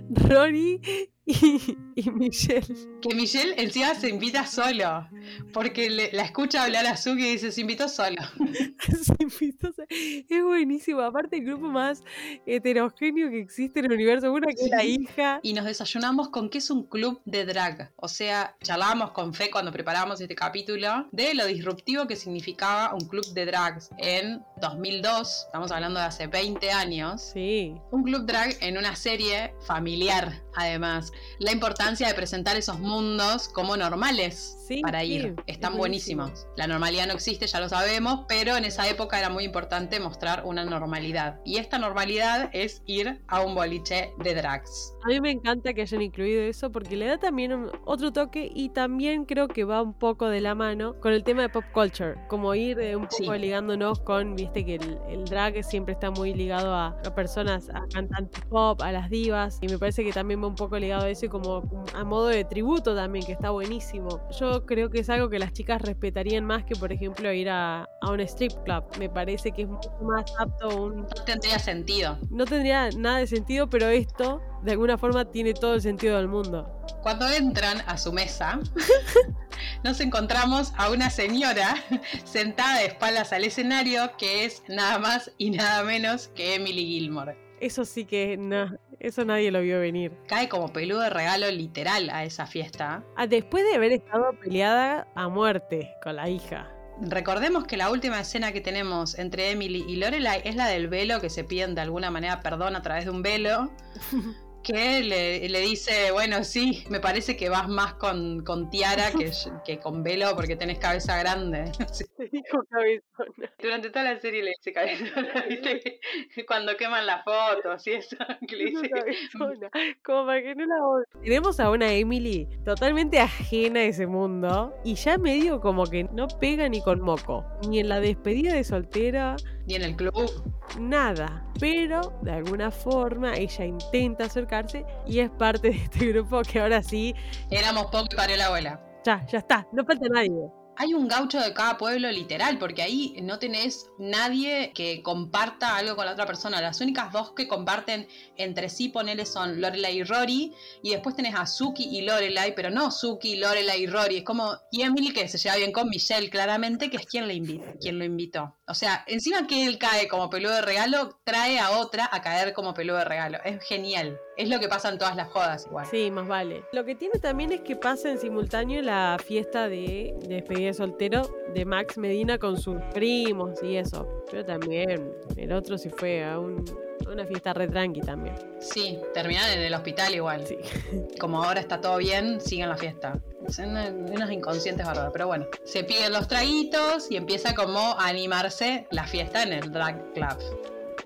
Rory 0.29 0.79
y, 1.27 1.77
y 1.95 2.09
Michelle. 2.11 2.65
Que 3.01 3.13
Michelle 3.15 3.53
encima 3.61 3.93
se 3.95 4.09
invita 4.09 4.45
solo, 4.45 5.07
porque 5.53 5.89
le- 5.89 6.11
la 6.13 6.23
escucha 6.23 6.63
hablar 6.63 6.85
a 6.87 6.97
Suki 6.97 7.27
y 7.27 7.31
dice, 7.33 7.51
se 7.51 7.61
invitó 7.61 7.87
solo. 7.89 8.17
Se 8.87 9.13
invitó, 9.19 9.69
o 9.69 9.73
sea, 9.73 9.85
es 9.89 10.43
buenísimo. 10.43 11.01
Aparte, 11.01 11.37
el 11.37 11.45
grupo 11.45 11.67
más 11.67 12.03
heterogéneo 12.45 13.29
que 13.29 13.39
existe 13.39 13.79
en 13.79 13.85
el 13.85 13.93
universo. 13.93 14.31
Una 14.31 14.47
que 14.47 14.65
es 14.65 14.69
la 14.69 14.83
hija. 14.83 15.39
Y 15.43 15.53
nos 15.53 15.65
desayunamos 15.65 16.29
con 16.29 16.49
que 16.49 16.59
es 16.59 16.69
un 16.69 16.83
club 16.83 17.21
de 17.25 17.45
drag. 17.45 17.91
O 17.97 18.07
sea, 18.07 18.55
charlábamos 18.63 19.11
con 19.11 19.33
Fe 19.33 19.49
cuando 19.51 19.71
preparamos 19.71 20.21
este 20.21 20.35
capítulo 20.35 21.07
de 21.11 21.33
lo 21.33 21.45
disruptivo 21.45 22.07
que 22.07 22.15
significaba 22.15 22.93
un 22.93 23.07
club 23.07 23.25
de 23.33 23.45
drags 23.45 23.89
en 23.97 24.41
2002. 24.59 25.43
Estamos 25.45 25.71
hablando 25.71 25.99
de 25.99 26.05
hace 26.05 26.27
20 26.27 26.71
años. 26.71 27.21
Sí. 27.33 27.75
Un 27.91 28.03
club 28.03 28.25
drag 28.25 28.55
en 28.61 28.77
una 28.77 28.95
serie 28.95 29.53
familiar, 29.65 30.41
además. 30.55 31.11
La 31.39 31.51
importancia 31.51 32.07
de 32.07 32.13
presentar 32.13 32.55
esos 32.55 32.79
mundos 32.79 33.49
como 33.49 33.77
normales. 33.77 34.56
Sí, 34.67 34.81
para 34.81 35.01
sí, 35.01 35.13
ir. 35.13 35.25
es 35.45 35.55
Están 35.55 35.77
buenísimo. 35.77 36.23
buenísimos. 36.23 36.47
La 36.57 36.67
normalidad 36.67 37.07
no 37.07 37.13
existe, 37.13 37.47
ya 37.47 37.59
lo 37.59 37.69
sabemos, 37.69 38.25
pero 38.27 38.55
en 38.57 38.65
esa 38.65 38.87
época 38.89 39.17
era 39.19 39.29
muy 39.29 39.43
importante 39.45 39.99
mostrar 39.99 40.43
una 40.45 40.65
normalidad. 40.65 41.39
Y 41.45 41.57
esta 41.57 41.77
normalidad 41.79 42.49
es 42.53 42.81
ir 42.85 43.23
a 43.27 43.41
un 43.41 43.55
boliche 43.55 44.11
de 44.19 44.35
drags. 44.35 44.93
A 45.05 45.07
mí 45.07 45.21
me 45.21 45.31
encanta 45.31 45.73
que 45.73 45.81
hayan 45.81 46.01
incluido 46.01 46.41
eso 46.43 46.71
porque 46.71 46.97
le 46.97 47.05
da 47.07 47.17
también 47.17 47.69
otro 47.85 48.11
toque 48.11 48.51
y 48.53 48.69
también 48.69 49.23
creo 49.25 49.47
que 49.47 49.63
va 49.63 49.81
un 49.81 49.93
poco 49.93 50.27
de 50.27 50.41
la 50.41 50.53
mano 50.55 50.99
con 50.99 51.13
el 51.13 51.23
tema 51.23 51.43
de 51.43 51.49
pop 51.49 51.63
culture, 51.73 52.15
como 52.27 52.53
ir 52.55 52.79
eh, 52.79 52.95
un 52.95 53.03
poco 53.07 53.33
Sí. 53.33 53.39
ligándonos 53.39 53.99
con, 54.01 54.35
viste 54.35 54.65
que 54.65 54.75
el, 54.75 54.97
el 55.09 55.25
drag 55.25 55.63
siempre 55.63 55.93
está 55.93 56.11
muy 56.11 56.33
ligado 56.33 56.73
a, 56.73 56.87
a 57.05 57.15
personas, 57.15 57.69
a 57.69 57.85
cantantes 57.93 58.43
pop, 58.49 58.81
a 58.81 58.91
las 58.91 59.09
divas 59.09 59.59
y 59.61 59.67
me 59.67 59.77
parece 59.79 60.03
que 60.03 60.11
también 60.11 60.43
va 60.43 60.47
un 60.47 60.55
poco 60.55 60.77
ligado 60.77 61.03
a 61.05 61.09
eso 61.09 61.25
y 61.25 61.29
como 61.29 61.63
a 61.93 62.03
modo 62.03 62.27
de 62.27 62.43
tributo 62.43 62.95
también, 62.95 63.25
que 63.25 63.31
está 63.31 63.51
buenísimo. 63.51 64.21
Yo 64.39 64.56
creo 64.65 64.89
que 64.89 64.99
es 64.99 65.09
algo 65.09 65.29
que 65.29 65.39
las 65.39 65.53
chicas 65.53 65.81
respetarían 65.81 66.43
más 66.45 66.63
que 66.65 66.75
por 66.75 66.91
ejemplo 66.91 67.31
ir 67.31 67.49
a, 67.49 67.83
a 68.01 68.11
un 68.11 68.19
strip 68.21 68.51
club. 68.63 68.83
Me 68.99 69.09
parece 69.09 69.51
que 69.51 69.63
es 69.63 69.67
mucho 69.67 69.89
más 70.01 70.25
apto 70.39 70.83
un 70.85 70.97
No 71.01 71.07
tendría 71.25 71.59
sentido. 71.59 72.17
no 72.29 72.45
tendría 72.45 72.89
nada 72.91 73.19
de 73.19 73.27
sentido, 73.27 73.69
pero 73.69 73.87
esto 73.87 74.41
de 74.63 74.71
alguna 74.71 74.97
forma 74.97 75.25
tiene 75.25 75.53
todo 75.53 75.75
el 75.75 75.81
sentido 75.81 76.17
del 76.17 76.27
mundo. 76.27 76.73
Cuando 77.03 77.29
entran 77.29 77.77
a 77.85 77.97
su 77.97 78.11
mesa, 78.11 78.59
nos 79.83 79.99
encontramos 80.01 80.73
a 80.77 80.89
una 80.91 81.09
señora 81.09 81.75
sentada 82.25 82.79
de 82.79 82.85
espaldas 82.87 83.31
al 83.33 83.43
escenario 83.43 84.11
que 84.17 84.45
es 84.45 84.63
nada 84.67 84.99
más 84.99 85.31
y 85.37 85.51
nada 85.51 85.83
menos 85.83 86.29
que 86.29 86.55
Emily 86.55 86.85
Gilmore. 86.85 87.37
Eso 87.59 87.85
sí 87.85 88.05
que 88.05 88.37
no, 88.37 88.77
eso 88.99 89.25
nadie 89.25 89.51
lo 89.51 89.61
vio 89.61 89.79
venir. 89.79 90.11
Cae 90.27 90.49
como 90.49 90.73
peludo 90.73 91.01
de 91.01 91.09
regalo 91.09 91.49
literal 91.51 92.09
a 92.09 92.23
esa 92.23 92.45
fiesta. 92.45 93.03
Ah, 93.15 93.27
Después 93.27 93.63
de 93.63 93.75
haber 93.75 93.91
estado 93.91 94.31
peleada 94.39 95.07
a 95.15 95.27
muerte 95.29 95.93
con 96.03 96.15
la 96.15 96.29
hija. 96.29 96.71
Recordemos 97.01 97.65
que 97.65 97.77
la 97.77 97.91
última 97.91 98.19
escena 98.19 98.51
que 98.51 98.61
tenemos 98.61 99.19
entre 99.19 99.51
Emily 99.51 99.85
y 99.87 99.97
Lorelai 99.97 100.41
es 100.45 100.55
la 100.55 100.67
del 100.67 100.87
velo, 100.87 101.21
que 101.21 101.29
se 101.29 101.43
piden 101.43 101.75
de 101.75 101.81
alguna 101.81 102.09
manera 102.09 102.39
perdón 102.41 102.75
a 102.75 102.81
través 102.81 103.05
de 103.05 103.11
un 103.11 103.21
velo. 103.21 103.71
Que 104.67 105.01
le, 105.01 105.47
le 105.47 105.59
dice, 105.61 106.11
bueno, 106.11 106.43
sí, 106.43 106.83
me 106.89 106.99
parece 106.99 107.37
que 107.37 107.47
vas 107.47 107.69
más 107.69 107.93
con, 107.93 108.43
con 108.43 108.69
tiara 108.69 109.11
que, 109.11 109.31
que 109.65 109.79
con 109.79 110.03
velo 110.03 110.35
porque 110.35 110.57
tenés 110.57 110.77
cabeza 110.77 111.17
grande. 111.17 111.71
Sí. 111.93 112.03
Dijo 112.31 112.63
cabezona. 112.69 113.49
Durante 113.59 113.89
toda 113.89 114.03
la 114.03 114.19
serie 114.19 114.43
le 114.43 114.51
dice 114.57 114.73
cabezona, 114.73 115.45
¿viste? 115.47 115.99
Cuando 116.45 116.75
queman 116.75 117.05
las 117.05 117.23
fotos 117.23 117.87
y 117.87 117.91
eso, 117.93 118.17
que 118.45 118.55
le 118.57 118.65
dice. 118.65 118.89
cabezona, 118.89 119.69
Como 120.03 120.25
para 120.25 120.41
que 120.41 120.53
no 120.55 120.65
la. 120.65 121.21
Tenemos 121.23 121.59
a 121.61 121.71
una 121.71 121.93
Emily 121.93 122.47
totalmente 122.65 123.19
ajena 123.19 123.79
a 123.79 123.83
ese 123.83 124.05
mundo 124.05 124.75
y 124.83 124.95
ya 124.95 125.17
medio 125.17 125.61
como 125.61 125.85
que 125.85 126.03
no 126.11 126.27
pega 126.27 126.67
ni 126.67 126.81
con 126.81 126.99
moco. 126.99 127.45
Ni 127.69 127.79
en 127.79 127.87
la 127.87 128.01
despedida 128.01 128.53
de 128.53 128.65
soltera, 128.65 129.37
Y 129.67 129.75
en 129.75 129.83
el 129.83 129.95
club, 129.97 130.31
nada. 130.79 131.45
Pero 131.59 132.17
de 132.21 132.31
alguna 132.31 132.71
forma 132.71 133.35
ella 133.35 133.65
intenta 133.65 134.23
acercarse 134.25 134.85
y 135.05 135.19
es 135.19 135.29
parte 135.29 135.69
de 135.71 135.75
este 135.75 136.05
grupo 136.07 136.41
que 136.41 136.61
ahora 136.61 136.81
sí, 136.81 137.13
éramos 137.51 137.87
poco 137.87 138.07
y 138.11 138.15
parió 138.15 138.37
la 138.37 138.45
abuela. 138.45 138.81
ya, 139.05 139.25
ya 139.27 139.39
está, 139.39 139.67
no 139.73 139.85
falta 139.85 140.07
nadie. 140.09 140.31
Hay 140.79 140.93
un 140.93 141.07
gaucho 141.07 141.39
de 141.41 141.53
cada 141.53 141.75
pueblo 141.75 142.11
literal, 142.11 142.59
porque 142.59 142.83
ahí 142.83 143.15
no 143.23 143.39
tenés 143.39 143.89
nadie 143.97 144.71
que 144.75 145.01
comparta 145.01 145.75
algo 145.75 145.95
con 145.95 146.05
la 146.05 146.11
otra 146.11 146.27
persona. 146.27 146.61
Las 146.61 146.79
únicas 146.81 147.11
dos 147.11 147.31
que 147.31 147.47
comparten 147.47 148.07
entre 148.35 148.69
sí, 148.69 148.89
ponele, 148.89 149.25
son 149.25 149.59
Lorelai 149.59 149.97
y 149.97 150.03
Rory, 150.03 150.53
y 150.83 150.91
después 150.91 151.15
tenés 151.15 151.33
a 151.33 151.47
Suki 151.47 151.97
y 151.97 152.03
Lorelai, 152.03 152.53
pero 152.53 152.69
no 152.69 152.91
Suki, 152.91 153.37
Lorelai 153.37 153.81
y 153.81 153.87
Rory. 153.87 154.17
Es 154.17 154.23
como, 154.23 154.55
y 154.71 154.83
Emily 154.83 155.11
que 155.13 155.27
se 155.27 155.39
lleva 155.39 155.55
bien 155.55 155.71
con 155.71 155.89
Michelle, 155.89 156.29
claramente, 156.29 156.91
que 156.91 156.97
es 156.97 157.07
quien, 157.07 157.27
le 157.27 157.33
invita, 157.33 157.73
quien 157.81 157.97
lo 157.97 158.05
invitó. 158.05 158.56
O 158.69 158.73
sea, 158.73 159.05
encima 159.07 159.47
que 159.47 159.65
él 159.65 159.77
cae 159.77 160.09
como 160.09 160.29
peludo 160.29 160.53
de 160.55 160.61
regalo, 160.61 161.17
trae 161.23 161.57
a 161.57 161.71
otra 161.71 162.09
a 162.11 162.21
caer 162.21 162.51
como 162.53 162.73
peludo 162.73 162.97
de 162.97 163.05
regalo. 163.05 163.37
Es 163.45 163.63
genial. 163.63 164.19
Es 164.35 164.49
lo 164.49 164.59
que 164.59 164.67
pasa 164.67 164.89
en 164.89 164.97
todas 164.97 165.15
las 165.15 165.29
jodas 165.29 165.65
igual. 165.67 165.85
Sí, 165.89 166.11
más 166.11 166.27
vale. 166.27 166.65
Lo 166.73 166.83
que 166.83 166.93
tiene 166.93 167.17
también 167.19 167.53
es 167.53 167.61
que 167.61 167.77
pasa 167.77 168.09
en 168.09 168.19
simultáneo 168.19 168.81
la 168.81 169.17
fiesta 169.25 169.69
de, 169.69 170.13
de 170.19 170.35
despedida 170.35 170.67
de 170.67 170.73
soltero 170.73 171.21
de 171.53 171.63
Max 171.63 171.97
Medina 171.97 172.37
con 172.39 172.59
sus 172.59 172.75
primos 172.93 173.63
y 173.63 173.77
eso. 173.77 174.05
Pero 174.29 174.43
también 174.43 175.13
el 175.37 175.51
otro 175.53 175.77
sí 175.77 175.89
fue 175.89 176.25
a, 176.25 176.37
un- 176.37 176.65
una 177.11 177.25
fiesta 177.25 177.53
re 177.53 177.67
tranqui 177.67 178.01
también. 178.01 178.35
Sí, 178.59 178.99
terminan 179.13 179.49
en 179.51 179.61
el 179.61 179.73
hospital 179.73 180.13
igual. 180.15 180.45
Sí. 180.45 180.57
como 181.19 181.43
ahora 181.43 181.59
está 181.59 181.79
todo 181.81 181.97
bien, 181.97 182.39
siguen 182.41 182.69
la 182.69 182.77
fiesta. 182.77 183.19
Son 183.49 183.69
unos 183.75 184.31
inconscientes 184.31 184.85
bárbaros, 184.85 185.11
pero 185.13 185.27
bueno. 185.27 185.45
Se 185.63 185.83
piden 185.83 186.11
los 186.13 186.27
traguitos 186.27 187.09
y 187.09 187.15
empieza 187.17 187.55
como 187.55 187.79
a 187.79 188.07
animarse 188.07 188.87
la 188.91 189.05
fiesta 189.05 189.43
en 189.43 189.53
el 189.53 189.71
drag 189.71 190.13
club. 190.13 190.37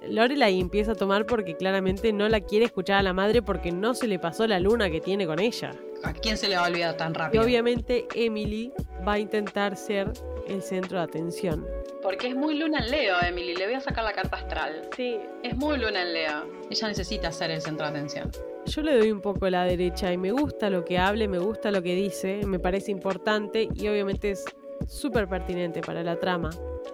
Lorelai 0.08 0.60
empieza 0.60 0.94
a 0.94 0.96
tomar 0.96 1.28
porque 1.28 1.56
claramente 1.56 2.12
no 2.12 2.28
la 2.28 2.42
quiere 2.42 2.66
escuchar 2.66 2.98
a 2.98 3.04
la 3.04 3.14
madre 3.14 3.44
porque 3.44 3.72
no 3.72 3.94
se 3.94 4.08
le 4.08 4.18
pasó 4.18 4.48
la 4.48 4.60
luna 4.60 4.90
que 4.90 5.00
tiene 5.00 5.28
con 5.28 5.40
ella. 5.40 5.74
¿A 6.04 6.14
quién 6.14 6.38
se 6.38 6.48
le 6.48 6.56
va 6.56 6.66
a 6.66 6.68
olvidar 6.70 6.98
tan 6.98 7.12
Y 7.12 7.16
rápido? 7.16 7.44
obviamente 7.44 8.08
Emily 8.16 8.74
va 9.08 9.14
a 9.14 9.20
intentar 9.20 9.78
ser 9.78 10.12
el 10.48 10.64
centro 10.64 10.98
de 10.98 11.04
atención. 11.04 11.64
Porque 12.02 12.30
es 12.30 12.36
muy 12.36 12.58
luna 12.58 12.80
en 12.80 12.92
Leo, 12.92 13.16
Emily. 13.22 13.56
Le 13.56 13.66
voy 13.66 13.76
a 13.76 13.80
sacar 13.80 14.04
la 14.04 14.14
carta 14.14 14.38
astral. 14.38 14.90
Sí, 14.96 15.20
Es 15.44 15.56
muy 15.56 15.78
luna 15.78 16.02
en 16.02 16.14
Leo. 16.14 16.52
Ella 16.70 16.88
necesita 16.88 17.32
ser 17.32 17.52
el 17.52 17.62
centro 17.62 17.86
de 17.86 17.92
atención. 17.92 18.32
Yo 18.66 18.82
le 18.82 18.98
doy 18.98 19.12
un 19.12 19.22
poco 19.22 19.50
la 19.50 19.66
derecha 19.66 20.12
y 20.12 20.18
me 20.18 20.32
gusta 20.32 20.70
lo 20.70 20.86
que 20.86 20.98
hable, 20.98 21.28
me 21.28 21.40
gusta 21.40 21.72
lo 21.72 21.82
que 21.82 21.96
dice, 21.96 22.42
me 22.46 22.60
parece 22.60 22.92
importante 22.92 23.68
y 23.74 23.88
obviamente 23.88 24.32
es 24.32 24.46
súper 24.88 25.28
pertinente 25.28 25.82
para 25.82 26.04
la 26.04 26.18
trama. 26.18 26.50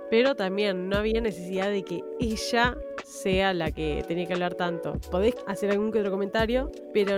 Pero 0.10 0.36
también 0.36 0.90
no 0.90 0.98
había 0.98 1.22
necesidad 1.22 1.70
de 1.70 1.84
que 1.84 2.04
ella 2.20 2.78
sea 3.04 3.54
la 3.54 3.72
que 3.72 4.04
tenía 4.08 4.26
que 4.26 4.34
hablar 4.34 4.56
tanto. 4.56 4.94
Podés 5.12 5.36
hacer 5.46 5.72
algún 5.72 5.92
que 5.92 6.00
otro 6.00 6.12
comentario, 6.12 6.72
pero 6.94 7.16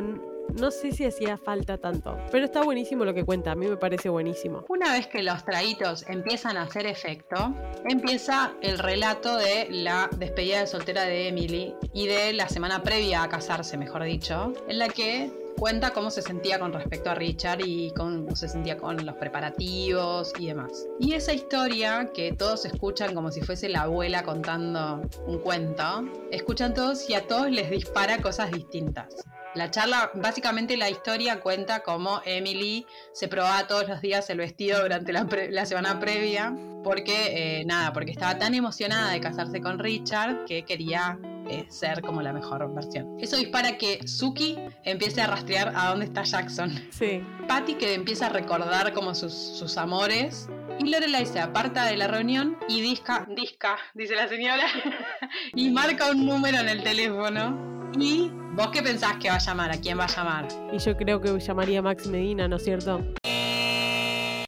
no 0.54 0.72
sé 0.72 0.92
si 0.92 1.06
hacía 1.06 1.38
falta 1.38 1.78
tanto. 1.78 2.18
Pero 2.32 2.46
está 2.46 2.64
buenísimo 2.64 3.06
lo 3.06 3.14
que 3.14 3.24
cuenta, 3.24 3.52
a 3.52 3.56
mí 3.56 3.68
me 3.68 3.78
parece 3.78 4.10
buenísimo. 4.10 4.66
Una 4.70 4.94
vez 4.94 5.08
que 5.08 5.24
los 5.24 5.44
traguitos 5.46 6.06
empiezan 6.08 6.58
a 6.58 6.64
hacer 6.64 6.86
efecto, 6.86 7.54
empieza 7.86 8.54
el 8.62 8.80
relato 8.80 9.38
de 9.38 9.68
la 9.70 10.10
despedida 10.18 10.60
de 10.62 10.68
soltera 10.68 11.04
de 11.04 11.28
Emily 11.28 11.76
y 11.94 12.08
de 12.08 12.34
la 12.34 12.50
semana 12.50 12.84
previa 12.84 13.24
a 13.24 13.30
casarse, 13.30 13.78
mejor 13.78 14.04
dicho, 14.04 14.54
en 14.68 14.80
la 14.80 14.90
que 14.90 15.32
cuenta 15.60 15.92
cómo 15.92 16.10
se 16.10 16.22
sentía 16.22 16.58
con 16.58 16.72
respecto 16.72 17.10
a 17.10 17.16
Richard 17.16 17.60
y 17.66 17.92
cómo 17.92 18.34
se 18.36 18.48
sentía 18.48 18.78
con 18.78 19.06
los 19.06 19.16
preparativos 19.16 20.32
y 20.40 20.48
demás. 20.48 20.88
Y 21.00 21.14
esa 21.14 21.34
historia 21.34 22.12
que 22.14 22.32
todos 22.32 22.66
escuchan 22.66 23.14
como 23.14 23.30
si 23.30 23.42
fuese 23.42 23.68
la 23.68 23.82
abuela 23.82 24.24
contando 24.24 25.02
un 25.28 25.40
cuento, 25.40 26.06
escuchan 26.32 26.74
todos 26.74 27.10
y 27.10 27.14
a 27.14 27.28
todos 27.28 27.52
les 27.52 27.70
dispara 27.70 28.22
cosas 28.22 28.52
distintas. 28.52 29.16
La 29.56 29.72
charla, 29.72 30.12
básicamente 30.14 30.78
la 30.78 30.90
historia 30.90 31.40
cuenta 31.40 31.82
cómo 31.82 32.22
Emily 32.26 32.86
se 33.14 33.28
probaba 33.28 33.66
todos 33.68 33.88
los 33.88 34.00
días 34.02 34.30
el 34.30 34.38
vestido 34.38 34.82
durante 34.82 35.12
la, 35.12 35.26
pre- 35.26 35.52
la 35.52 35.66
semana 35.66 36.00
previa, 36.00 36.56
porque, 36.84 37.60
eh, 37.62 37.66
nada, 37.66 37.92
porque 37.92 38.12
estaba 38.12 38.38
tan 38.38 38.54
emocionada 38.54 39.12
de 39.12 39.20
casarse 39.20 39.60
con 39.60 39.80
Richard 39.80 40.46
que 40.46 40.64
quería 40.64 41.18
eh, 41.50 41.66
ser 41.68 42.02
como 42.02 42.22
la 42.22 42.32
mejor 42.32 42.72
versión. 42.76 43.18
Eso 43.20 43.38
dispara 43.38 43.78
que 43.78 44.08
Suki 44.08 44.56
empiece 44.84 45.22
a 45.22 45.28
rastrear 45.28 45.74
a 45.76 45.90
dónde 45.90 46.06
está 46.06 46.22
Jackson. 46.24 46.72
Sí, 46.92 47.24
Patty 47.48 47.74
que 47.74 47.96
empieza 47.96 48.28
a 48.28 48.30
recordar 48.30 48.94
como 48.94 49.16
sus, 49.16 49.34
sus 49.34 49.78
amores. 49.78 50.48
Y 50.80 50.90
Lorelai 50.90 51.26
se 51.26 51.40
aparta 51.40 51.86
de 51.86 51.98
la 51.98 52.08
reunión 52.08 52.58
y 52.70 52.82
disca, 52.82 53.28
disca, 53.36 53.78
dice 53.96 54.16
la 54.16 54.28
señora, 54.30 54.64
y 55.56 55.72
marca 55.72 56.12
un 56.12 56.26
número 56.26 56.60
en 56.60 56.70
el 56.70 56.84
teléfono. 56.84 57.68
¿Y 58.00 58.32
vos 58.60 58.72
qué 58.72 58.84
pensás 58.84 59.16
que 59.18 59.30
va 59.30 59.36
a 59.36 59.40
llamar? 59.40 59.72
¿A 59.72 59.78
quién 59.78 59.98
va 59.98 60.04
a 60.04 60.08
llamar? 60.08 60.48
y 60.74 60.78
yo 60.80 60.96
creo 60.98 61.22
que 61.22 61.40
llamaría 61.40 61.80
a 61.80 61.82
Max 61.82 62.08
Medina, 62.08 62.48
¿no 62.48 62.58
es 62.58 62.64
cierto? 62.64 63.02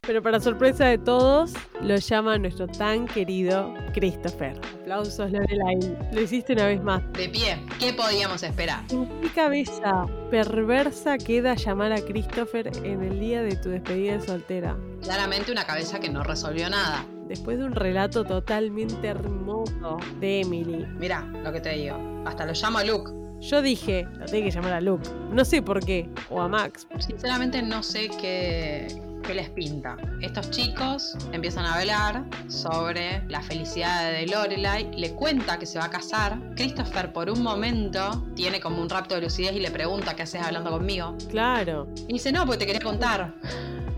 Pero 0.04 0.22
para 0.22 0.38
sorpresa 0.40 0.84
de 0.86 0.98
todos, 0.98 1.52
lo 1.80 1.96
llama 1.96 2.36
nuestro 2.36 2.66
tan 2.66 3.06
querido 3.06 3.72
Christopher. 3.94 4.60
Aplausos, 4.82 5.30
Lorelai. 5.30 5.78
Lo 6.12 6.20
hiciste 6.20 6.52
una 6.52 6.66
vez 6.66 6.82
más. 6.82 7.00
De 7.12 7.28
pie, 7.28 7.64
¿qué 7.78 7.94
podíamos 7.94 8.42
esperar? 8.42 8.80
¿En 8.90 9.08
qué 9.20 9.28
cabeza 9.30 10.06
perversa 10.30 11.16
queda 11.16 11.54
llamar 11.54 11.92
a 11.92 12.00
Christopher 12.02 12.70
en 12.84 13.02
el 13.02 13.18
día 13.20 13.42
de 13.42 13.56
tu 13.56 13.70
despedida 13.70 14.18
de 14.18 14.26
soltera? 14.26 14.76
Claramente 15.02 15.52
una 15.52 15.64
cabeza 15.64 16.00
que 16.00 16.10
no 16.10 16.22
resolvió 16.24 16.68
nada. 16.68 17.06
Después 17.28 17.58
de 17.58 17.64
un 17.64 17.74
relato 17.74 18.24
totalmente 18.24 19.06
hermoso 19.06 19.98
de 20.20 20.40
Emily. 20.40 20.84
Mirá 20.98 21.22
lo 21.22 21.52
que 21.52 21.60
te 21.60 21.70
digo. 21.70 21.96
Hasta 22.26 22.44
lo 22.44 22.52
llamo 22.52 22.78
a 22.78 22.84
Luke. 22.84 23.21
Yo 23.42 23.60
dije, 23.60 24.06
lo 24.20 24.26
tengo 24.26 24.44
que 24.44 24.50
llamar 24.52 24.72
a 24.74 24.80
Luke. 24.80 25.08
No 25.32 25.44
sé 25.44 25.62
por 25.62 25.84
qué. 25.84 26.08
O 26.30 26.40
a 26.40 26.48
Max. 26.48 26.86
Sinceramente 27.00 27.60
no 27.60 27.82
sé 27.82 28.08
qué, 28.20 28.86
qué 29.24 29.34
les 29.34 29.50
pinta. 29.50 29.96
Estos 30.20 30.50
chicos 30.50 31.16
empiezan 31.32 31.64
a 31.64 31.74
hablar 31.74 32.24
sobre 32.46 33.20
la 33.28 33.42
felicidad 33.42 34.12
de 34.12 34.28
Lorelai. 34.28 34.92
Le 34.96 35.12
cuenta 35.14 35.58
que 35.58 35.66
se 35.66 35.80
va 35.80 35.86
a 35.86 35.90
casar. 35.90 36.38
Christopher 36.54 37.12
por 37.12 37.28
un 37.28 37.42
momento 37.42 38.24
tiene 38.36 38.60
como 38.60 38.80
un 38.80 38.88
rapto 38.88 39.16
de 39.16 39.22
lucidez 39.22 39.56
y 39.56 39.58
le 39.58 39.72
pregunta 39.72 40.14
qué 40.14 40.22
haces 40.22 40.40
hablando 40.40 40.70
conmigo. 40.70 41.16
Claro. 41.28 41.88
Y 42.06 42.12
dice, 42.12 42.30
no, 42.30 42.46
porque 42.46 42.58
te 42.58 42.66
quería 42.66 42.80
contar. 42.80 43.34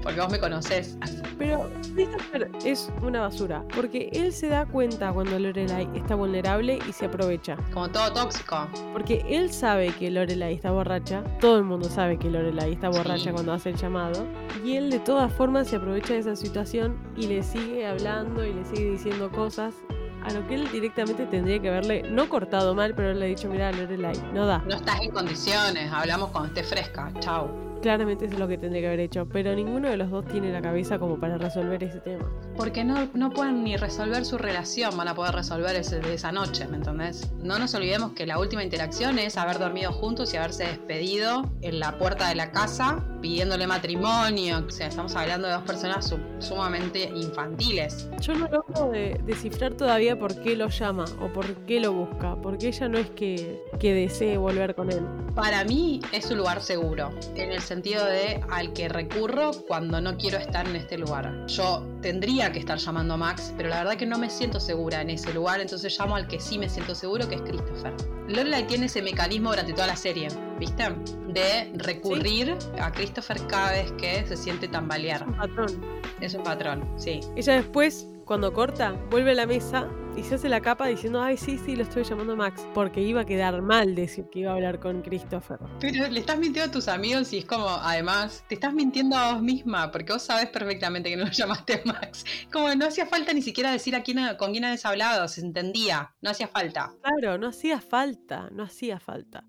Porque 0.05 0.21
vos 0.21 0.31
me 0.31 0.39
conocés. 0.39 0.97
Pero 1.39 1.69
Christopher 1.95 2.51
es 2.65 2.93
una 3.03 3.23
basura, 3.23 3.65
porque 3.75 4.11
él 4.13 4.33
se 4.33 4.49
da 4.49 4.67
cuenta 4.67 5.13
cuando 5.13 5.37
Lorelai 5.39 5.89
está 5.95 6.15
vulnerable 6.15 6.79
y 6.89 6.93
se 6.93 7.07
aprovecha. 7.07 7.57
Como 7.73 7.89
todo 7.91 8.13
tóxico. 8.13 8.69
Porque 8.93 9.25
él 9.29 9.51
sabe 9.53 9.89
que 9.89 10.11
Lorelai 10.11 10.55
está 10.55 10.71
borracha, 10.71 11.25
todo 11.41 11.59
el 11.59 11.65
mundo 11.65 11.89
sabe 11.89 12.19
que 12.19 12.31
Lorelai 12.31 12.75
está 12.75 12.89
borracha 12.89 13.25
Sí. 13.25 13.31
cuando 13.31 13.53
hace 13.53 13.71
el 13.71 13.77
llamado, 13.77 14.27
y 14.65 14.77
él 14.77 14.91
de 14.91 15.01
todas 15.01 15.33
formas 15.33 15.67
se 15.69 15.77
aprovecha 15.77 16.13
de 16.15 16.21
esa 16.21 16.37
situación 16.37 16.97
y 17.17 17.27
le 17.27 17.43
sigue 17.43 17.87
hablando 17.87 18.45
y 18.45 18.53
le 18.53 18.65
sigue 18.65 18.91
diciendo 18.93 19.31
cosas 19.33 19.75
a 20.23 20.33
lo 20.33 20.47
que 20.47 20.55
él 20.55 20.71
directamente 20.73 21.27
tendría 21.27 21.61
que 21.61 21.69
haberle, 21.69 22.03
no 22.11 22.29
cortado 22.29 22.75
mal, 22.75 22.95
pero 22.95 23.13
le 23.13 23.25
ha 23.25 23.29
dicho, 23.29 23.49
mira 23.49 23.73
Lorelai, 23.73 24.17
no 24.33 24.47
da. 24.47 24.59
No 24.69 24.77
estás 24.77 25.01
en 25.01 25.11
condiciones, 25.11 25.91
hablamos 25.93 26.31
cuando 26.31 26.49
esté 26.49 26.63
fresca. 26.63 27.13
Chau. 27.21 27.49
Claramente 27.85 28.25
eso 28.25 28.33
es 28.33 28.41
lo 28.41 28.49
que 28.49 28.57
tendría 28.57 28.81
que 28.81 28.87
haber 28.87 29.01
hecho, 29.01 29.29
pero 29.29 29.55
ninguno 29.55 29.91
de 29.91 29.99
los 29.99 30.11
dos 30.11 30.27
tiene 30.27 30.51
la 30.51 30.63
cabeza 30.63 30.99
como 30.99 31.21
para 31.21 31.37
resolver 31.37 31.85
ese 31.85 32.01
tema. 32.01 32.27
Porque 32.57 32.83
no, 32.83 33.11
no 33.13 33.29
pueden 33.29 33.63
ni 33.63 33.77
resolver 33.77 34.25
su 34.25 34.39
relación, 34.39 34.97
van 34.97 35.09
a 35.09 35.15
poder 35.15 35.35
resolver 35.35 35.77
ese, 35.77 36.01
esa 36.15 36.33
noche, 36.33 36.67
¿me 36.67 36.79
entendés? 36.79 37.31
No 37.43 37.59
nos 37.59 37.75
olvidemos 37.75 38.13
que 38.13 38.25
la 38.25 38.39
última 38.39 38.65
interacción 38.65 39.19
es 39.19 39.37
haber 39.37 39.59
dormido 39.59 39.93
juntos 39.93 40.33
y 40.33 40.39
haberse 40.39 40.65
despedido 40.65 41.53
en 41.61 41.79
la 41.79 41.99
puerta 41.99 42.27
de 42.27 42.37
la 42.37 42.53
casa 42.53 43.05
pidiéndole 43.29 43.67
matrimonio. 43.67 44.63
O 44.69 44.71
sea, 44.71 44.89
estamos 44.89 45.17
hablando 45.17 45.49
de 45.49 45.55
dos 45.55 45.63
personas 45.63 46.07
su- 46.07 46.19
sumamente 46.41 47.11
infantiles. 47.17 48.07
Yo 48.21 48.35
no 48.35 48.47
logro 48.49 48.91
de- 48.91 49.19
descifrar 49.25 49.73
todavía 49.73 50.19
por 50.19 50.43
qué 50.43 50.55
lo 50.55 50.69
llama 50.69 51.07
o 51.23 51.33
por 51.33 51.47
qué 51.65 51.81
lo 51.81 51.93
busca, 51.95 52.37
porque 52.43 52.69
ella 52.69 52.87
no 52.91 52.99
es 52.99 53.09
que, 53.11 53.63
que 53.81 53.95
desee 53.95 54.37
volver 54.37 54.75
con 54.75 54.93
él. 54.93 55.01
Para 55.35 55.65
mí 55.65 56.01
es 56.13 56.31
un 56.31 56.37
lugar 56.37 56.61
seguro, 56.61 57.13
en 57.35 57.51
el 57.51 57.63
sentido 57.63 58.05
de 58.05 58.43
al 58.51 58.75
que 58.75 58.91
recurro 58.91 59.53
cuando 59.67 60.03
no 60.03 60.19
quiero 60.19 60.37
estar 60.37 60.69
en 60.69 60.77
este 60.77 60.99
lugar. 60.99 61.47
Yo 61.47 61.83
tendría 62.03 62.53
que 62.53 62.59
estar 62.59 62.77
llamando 62.77 63.15
a 63.15 63.17
Max, 63.17 63.55
pero 63.57 63.71
la 63.71 63.79
verdad 63.79 63.97
que 63.97 64.05
no 64.07 64.19
me 64.19 64.29
siento 64.29 64.61
segura 64.61 65.01
en 65.01 65.09
ese 65.09 65.33
lugar, 65.33 65.61
entonces 65.63 65.97
llamo 65.99 66.15
al 66.17 66.29
que 66.29 66.39
sí 66.41 66.59
me 66.59 66.69
siento 66.69 66.95
seguro, 66.95 67.27
que 67.27 67.37
es 67.37 67.41
Christopher. 67.41 67.95
Lorelai 68.29 68.67
tiene 68.67 68.87
ese 68.87 69.01
mecanismo 69.03 69.51
durante 69.51 69.73
toda 69.73 69.87
la 69.87 69.97
serie, 69.97 70.29
¿viste? 70.59 70.85
De 71.29 71.71
recurrir 71.75 72.57
a 72.81 72.91
Christopher 72.93 73.14
cada 73.49 73.73
vez 73.73 73.93
que 73.93 74.27
se 74.27 74.37
siente 74.37 74.69
tambalear. 74.69 75.27
Un 75.27 75.37
patrón. 75.37 75.85
Es 76.21 76.35
un 76.35 76.43
patrón, 76.43 76.89
sí. 76.97 77.21
Ella 77.37 77.55
después, 77.55 78.07
cuando 78.25 78.53
corta, 78.53 78.93
vuelve 79.11 79.33
a 79.33 79.35
la 79.35 79.47
mesa 79.47 79.89
y 80.17 80.23
se 80.23 80.37
hace 80.37 80.49
la 80.49 80.61
capa 80.61 80.87
diciendo, 80.87 81.21
ay, 81.21 81.37
sí, 81.37 81.59
sí, 81.59 81.75
lo 81.75 81.83
estoy 81.83 82.05
llamando 82.05 82.37
Max, 82.37 82.67
porque 82.73 83.01
iba 83.01 83.23
a 83.23 83.25
quedar 83.25 83.61
mal 83.63 83.95
decir 83.95 84.27
que 84.31 84.41
iba 84.41 84.53
a 84.53 84.55
hablar 84.55 84.79
con 84.79 85.03
Christopher. 85.03 85.59
Pero 85.81 86.09
le 86.09 86.21
estás 86.21 86.39
mintiendo 86.39 86.71
a 86.71 86.73
tus 86.73 86.89
amigos 86.89 87.33
y 87.33 87.39
es 87.39 87.45
como, 87.45 87.69
además, 87.69 88.45
te 88.49 88.55
estás 88.55 88.73
mintiendo 88.73 89.17
a 89.17 89.35
vos 89.35 89.43
misma, 89.43 89.91
porque 89.91 90.13
vos 90.13 90.23
sabes 90.23 90.49
perfectamente 90.49 91.11
que 91.11 91.17
no 91.17 91.25
lo 91.25 91.31
llamaste 91.33 91.83
Max. 91.85 92.25
Como 92.53 92.73
no 92.75 92.87
hacía 92.87 93.07
falta 93.07 93.33
ni 93.33 93.43
siquiera 93.43 93.73
decir 93.73 93.97
a 93.97 94.03
quién, 94.03 94.19
con 94.39 94.53
quién 94.53 94.65
habías 94.65 94.87
hablado, 94.87 95.27
se 95.29 95.41
entendía, 95.41 96.15
no 96.23 96.31
hacía 96.31 96.49
falta. 96.49 96.93
Claro, 97.03 97.39
no 97.39 97.49
hacía 97.49 97.81
falta, 97.81 98.49
no 98.53 98.63
hacía 98.63 99.01
falta. 99.01 99.45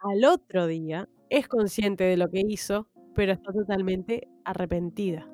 Al 0.00 0.24
otro 0.24 0.66
día 0.66 1.08
es 1.28 1.46
consciente 1.48 2.04
de 2.04 2.16
lo 2.16 2.28
que 2.30 2.42
hizo, 2.46 2.88
pero 3.14 3.32
está 3.32 3.52
totalmente 3.52 4.28
arrepentida. 4.44 5.28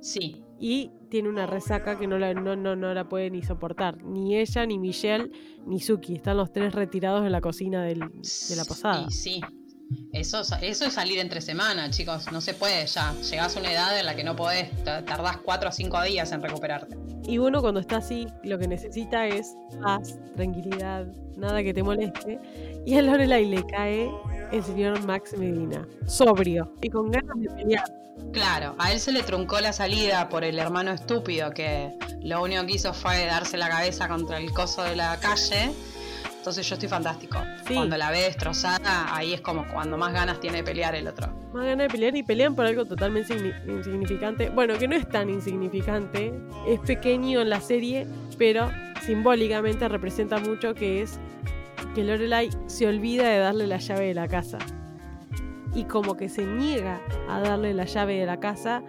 Sí, 0.00 0.42
Y 0.62 0.90
tiene 1.10 1.28
una 1.30 1.46
resaca 1.46 1.98
que 1.98 2.06
no 2.06 2.18
la, 2.18 2.34
no, 2.34 2.54
no, 2.54 2.76
no 2.76 2.92
la 2.92 3.08
puede 3.08 3.30
ni 3.30 3.42
soportar. 3.42 4.02
Ni 4.04 4.36
ella, 4.36 4.66
ni 4.66 4.78
Michelle, 4.78 5.30
ni 5.66 5.80
Suki. 5.80 6.16
Están 6.16 6.36
los 6.36 6.52
tres 6.52 6.74
retirados 6.74 7.24
en 7.24 7.32
la 7.32 7.40
cocina 7.40 7.82
del- 7.82 7.98
de 8.00 8.56
la 8.56 8.64
posada. 8.66 9.06
Y 9.08 9.10
sí. 9.10 9.40
Eso, 10.12 10.40
eso 10.62 10.84
es 10.84 10.92
salir 10.92 11.18
entre 11.18 11.40
semana, 11.40 11.90
chicos. 11.90 12.30
No 12.30 12.40
se 12.42 12.52
puede 12.54 12.86
ya. 12.86 13.14
Llegás 13.22 13.56
a 13.56 13.60
una 13.60 13.72
edad 13.72 13.98
en 13.98 14.06
la 14.06 14.14
que 14.14 14.22
no 14.22 14.36
podés. 14.36 14.70
ta- 14.84 15.04
Tardás 15.04 15.38
cuatro 15.38 15.70
o 15.70 15.72
cinco 15.72 16.00
días 16.02 16.30
en 16.32 16.42
recuperarte. 16.42 16.96
Y 17.24 17.38
uno 17.38 17.60
cuando 17.60 17.80
está 17.80 17.98
así, 17.98 18.26
lo 18.42 18.58
que 18.58 18.66
necesita 18.66 19.26
es 19.26 19.56
paz, 19.82 20.18
tranquilidad, 20.36 21.06
nada 21.36 21.62
que 21.62 21.74
te 21.74 21.82
moleste. 21.82 22.38
Y 22.86 22.94
a 22.94 23.02
Lorelai 23.02 23.46
le 23.46 23.64
cae 23.66 24.10
el 24.52 24.64
señor 24.64 25.04
Max 25.04 25.36
Medina, 25.36 25.86
sobrio 26.06 26.72
y 26.82 26.90
con 26.90 27.10
ganas 27.10 27.38
de 27.38 27.50
pelear. 27.50 27.84
Claro, 28.32 28.74
a 28.78 28.92
él 28.92 29.00
se 29.00 29.12
le 29.12 29.22
truncó 29.22 29.60
la 29.60 29.72
salida 29.72 30.28
por 30.28 30.44
el 30.44 30.58
hermano 30.58 30.92
estúpido 30.92 31.50
que 31.50 31.90
lo 32.22 32.42
único 32.42 32.64
que 32.66 32.74
hizo 32.74 32.92
fue 32.92 33.26
darse 33.26 33.56
la 33.56 33.68
cabeza 33.68 34.08
contra 34.08 34.38
el 34.38 34.52
coso 34.52 34.82
de 34.82 34.96
la 34.96 35.18
calle. 35.18 35.72
Entonces 36.40 36.66
yo 36.66 36.74
estoy 36.74 36.88
fantástico. 36.88 37.38
Sí. 37.68 37.74
Cuando 37.74 37.98
la 37.98 38.10
ve 38.10 38.22
destrozada, 38.22 39.14
ahí 39.14 39.34
es 39.34 39.42
como 39.42 39.66
cuando 39.68 39.98
más 39.98 40.14
ganas 40.14 40.40
tiene 40.40 40.58
de 40.58 40.64
pelear 40.64 40.94
el 40.94 41.06
otro. 41.06 41.28
Más 41.52 41.66
ganas 41.66 41.86
de 41.86 41.88
pelear 41.90 42.16
y 42.16 42.22
pelean 42.22 42.54
por 42.54 42.64
algo 42.64 42.86
totalmente 42.86 43.34
insigni- 43.34 43.68
insignificante. 43.68 44.48
Bueno, 44.48 44.78
que 44.78 44.88
no 44.88 44.96
es 44.96 45.06
tan 45.06 45.28
insignificante, 45.28 46.32
es 46.66 46.80
pequeño 46.80 47.42
en 47.42 47.50
la 47.50 47.60
serie, 47.60 48.06
pero 48.38 48.70
simbólicamente 49.02 49.86
representa 49.86 50.38
mucho 50.38 50.74
que 50.74 51.02
es 51.02 51.18
que 51.94 52.04
Lorelai 52.04 52.48
se 52.68 52.86
olvida 52.86 53.28
de 53.28 53.38
darle 53.38 53.66
la 53.66 53.76
llave 53.76 54.06
de 54.06 54.14
la 54.14 54.26
casa. 54.26 54.56
Y 55.74 55.84
como 55.84 56.16
que 56.16 56.30
se 56.30 56.46
niega 56.46 57.02
a 57.28 57.40
darle 57.40 57.74
la 57.74 57.84
llave 57.84 58.16
de 58.18 58.24
la 58.24 58.40
casa 58.40 58.82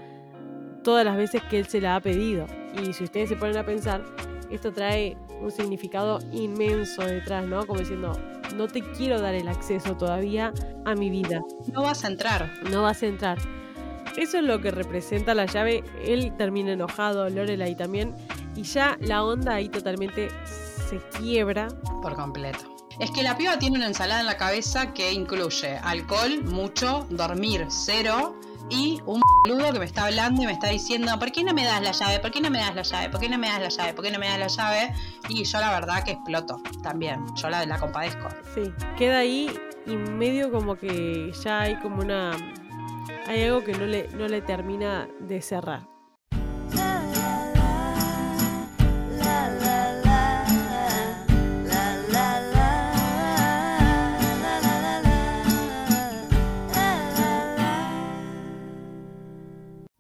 todas 0.86 1.04
las 1.04 1.18
veces 1.18 1.42
que 1.50 1.60
él 1.60 1.68
se 1.68 1.82
la 1.82 1.98
ha 1.98 2.00
pedido. 2.00 2.46
Y 2.82 2.94
si 2.94 3.04
ustedes 3.04 3.28
se 3.28 3.36
ponen 3.36 3.58
a 3.58 3.66
pensar, 3.66 4.02
esto 4.52 4.72
trae 4.72 5.18
un 5.42 5.52
significado 5.52 6.20
inmenso 6.32 7.04
detrás, 7.04 7.46
¿no? 7.46 7.66
Como 7.66 7.80
diciendo, 7.80 8.14
no 8.56 8.68
te 8.68 8.82
quiero 8.82 9.20
dar 9.22 9.34
el 9.34 9.48
acceso 9.48 9.96
todavía 9.96 10.54
a 10.86 10.94
mi 10.96 11.10
vida 11.10 11.42
No 11.72 11.84
vas 11.84 12.04
a 12.04 12.08
entrar. 12.08 12.52
no 12.70 12.84
vas 12.84 13.02
a 13.04 13.08
entrar. 13.08 13.38
Eso 14.18 14.38
es 14.40 14.44
lo 14.44 14.60
que 14.60 14.72
representa 14.72 15.34
la 15.34 15.46
llave. 15.46 15.84
Él 16.06 16.34
termina 16.38 16.74
enojado, 16.74 17.30
Lorelai 17.30 17.76
también. 17.76 18.14
Y 18.56 18.64
ya 18.64 18.98
la 19.00 19.24
onda 19.24 19.56
ahí 19.56 19.70
totalmente 19.70 20.28
se 20.90 20.98
quiebra. 21.18 21.70
Por 22.02 22.16
completo. 22.16 22.60
Es 23.00 23.10
que 23.12 23.24
la 23.24 23.38
piba 23.38 23.58
tiene 23.58 23.78
una 23.78 23.88
ensalada 23.88 24.20
en 24.20 24.26
la 24.26 24.36
cabeza 24.36 24.94
que 24.94 25.14
incluye 25.14 25.78
alcohol, 25.78 26.44
mucho, 26.44 27.08
dormir, 27.10 27.66
cero 27.70 28.36
y 28.70 29.00
un 29.06 29.22
que 29.44 29.80
me 29.80 29.86
está 29.86 30.06
hablando 30.06 30.44
y 30.44 30.46
me 30.46 30.52
está 30.52 30.70
diciendo, 30.70 31.18
¿por 31.20 31.32
qué 31.32 31.44
no 31.44 31.54
me 31.54 31.64
das 31.64 31.82
la 31.82 31.92
llave? 31.92 32.20
¿Por 32.20 32.32
qué 32.32 32.42
no 32.42 32.50
me 32.50 32.60
das 32.60 32.76
la 32.76 32.84
llave? 32.84 33.10
¿Por 33.10 33.20
qué 33.20 33.30
no 33.30 33.38
me 33.38 33.48
das 33.48 33.62
la 33.62 33.70
llave? 33.70 33.94
¿Por 33.94 34.04
qué 34.04 34.12
no 34.12 34.20
me 34.20 34.28
das 34.28 34.40
la 34.40 34.48
llave? 34.48 34.94
Y 35.30 35.44
yo 35.44 35.60
la 35.60 35.72
verdad 35.72 36.04
que 36.04 36.12
exploto 36.12 36.62
también. 36.84 37.26
Yo 37.36 37.50
la, 37.50 37.66
la 37.66 37.80
compadezco. 37.80 38.30
Sí, 38.54 38.72
queda 38.98 39.20
ahí 39.20 39.52
y 39.86 39.96
medio 39.96 40.52
como 40.52 40.76
que 40.76 41.32
ya 41.44 41.62
hay 41.62 41.76
como 41.78 42.02
una... 42.02 42.32
Hay 43.28 43.44
algo 43.44 43.64
que 43.64 43.74
no 43.74 43.86
le, 43.86 44.08
no 44.10 44.28
le 44.28 44.42
termina 44.42 45.08
de 45.20 45.42
cerrar. 45.42 45.91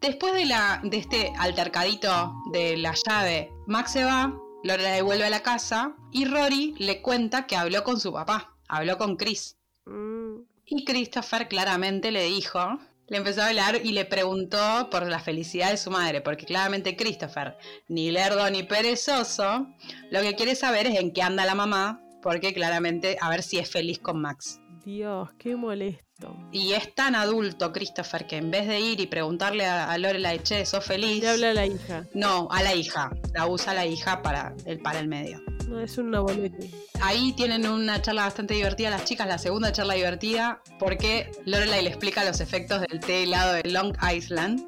Después 0.02 0.34
de, 0.34 0.46
la, 0.46 0.82
de 0.84 0.98
este 0.98 1.32
altercadito 1.38 2.34
de 2.52 2.76
la 2.76 2.96
llave, 2.96 3.52
Max 3.68 3.92
se 3.92 4.04
va, 4.04 4.36
la 4.64 4.76
devuelve 4.76 5.26
a 5.26 5.30
la 5.30 5.44
casa 5.44 5.96
y 6.12 6.26
Rory 6.26 6.74
le 6.80 7.04
cuenta 7.04 7.46
que 7.46 7.56
habló 7.56 7.84
con 7.84 8.00
su 8.00 8.12
papá, 8.12 8.58
habló 8.68 8.98
con 8.98 9.16
Chris. 9.16 9.58
Mm, 9.86 10.42
Y 10.66 10.86
Christopher 10.86 11.48
claramente 11.48 12.10
le 12.10 12.24
dijo, 12.24 12.80
le 13.10 13.18
empezó 13.18 13.44
a 13.44 13.50
hablar 13.50 13.80
y 13.84 13.92
le 13.92 14.06
preguntó 14.06 14.90
por 14.90 15.06
la 15.06 15.20
felicidad 15.20 15.70
de 15.70 15.78
su 15.78 15.92
madre, 15.92 16.22
porque 16.22 16.46
claramente 16.46 16.96
Christopher, 16.96 17.58
ni 17.88 18.10
lerdo 18.10 18.50
ni 18.50 18.64
perezoso, 18.64 19.68
lo 20.10 20.22
que 20.22 20.34
quiere 20.34 20.56
saber 20.56 20.88
es 20.88 21.00
en 21.00 21.14
qué 21.14 21.22
anda 21.22 21.46
la 21.46 21.54
mamá, 21.54 22.02
porque 22.24 22.56
claramente 22.56 23.18
a 23.22 23.30
ver 23.30 23.44
si 23.44 23.60
es 23.60 23.70
feliz 23.70 24.00
con 24.00 24.20
Max. 24.20 24.60
Dios, 24.84 25.30
qué 25.38 25.56
molesto. 25.56 26.11
Y 26.52 26.74
es 26.74 26.94
tan 26.94 27.16
adulto 27.16 27.72
Christopher 27.72 28.28
que 28.28 28.38
en 28.38 28.52
vez 28.52 28.68
de 28.68 28.80
ir 28.80 29.00
y 29.00 29.08
preguntarle 29.08 29.66
a, 29.66 29.92
a 29.92 29.98
Lorelai, 29.98 30.40
che, 30.40 30.66
¿sos 30.66 30.84
feliz? 30.86 31.22
Le 31.22 31.30
habla 31.30 31.52
a 31.52 31.54
la 31.54 31.66
hija. 31.66 32.06
No, 32.14 32.48
a 32.52 32.62
la 32.64 32.76
hija. 32.76 33.12
La 33.34 33.48
usa 33.48 33.74
la 33.74 33.86
hija 33.86 34.22
para 34.22 34.54
el, 34.66 34.80
para 34.80 35.00
el 35.00 35.08
medio. 35.08 35.40
No, 35.68 35.80
es 35.80 35.98
una 35.98 36.20
boleta. 36.20 36.58
Ahí 37.00 37.34
tienen 37.34 37.66
una 37.66 38.02
charla 38.02 38.24
bastante 38.24 38.54
divertida 38.54 38.90
las 38.90 39.06
chicas, 39.06 39.26
la 39.26 39.38
segunda 39.38 39.72
charla 39.72 39.94
divertida, 39.94 40.62
porque 40.78 41.32
Lorelai 41.46 41.84
le 41.84 41.90
explica 41.90 42.26
los 42.26 42.42
efectos 42.42 42.82
del 42.82 43.00
té 43.00 43.24
helado 43.24 43.54
de 43.54 43.64
Long 43.70 43.96
Island. 44.14 44.62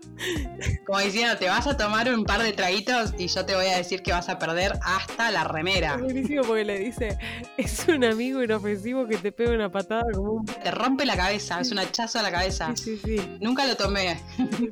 Como 0.88 1.00
diciendo, 1.00 1.36
te 1.38 1.48
vas 1.50 1.68
a 1.68 1.76
tomar 1.76 2.12
un 2.12 2.24
par 2.24 2.42
de 2.42 2.54
traguitos 2.54 3.14
y 3.18 3.28
yo 3.28 3.46
te 3.46 3.54
voy 3.54 3.66
a 3.66 3.78
decir 3.78 4.02
que 4.02 4.14
vas 4.14 4.30
a 4.30 4.40
perder 4.40 4.80
hasta 4.82 5.30
la 5.30 5.44
remera. 5.44 5.96
Es 5.96 6.02
buenísimo 6.02 6.44
porque 6.44 6.64
le 6.64 6.80
dice, 6.80 7.18
es 7.58 7.86
un 7.88 8.06
amigo 8.06 8.42
inofensivo 8.42 9.06
que 9.06 9.18
te 9.18 9.32
pega 9.32 9.52
una 9.52 9.70
patada 9.70 10.04
como 10.14 10.32
un... 10.32 10.46
Te 10.46 10.72
rompe 10.72 11.06
la 11.06 11.18
cabeza, 11.18 11.34
es 11.52 11.72
un 11.72 11.80
hachazo 11.80 12.20
a 12.20 12.22
la 12.22 12.32
cabeza. 12.32 12.74
Sí, 12.76 12.98
sí, 12.98 13.18
sí. 13.18 13.38
Nunca 13.42 13.66
lo 13.66 13.76
tomé. 13.76 14.20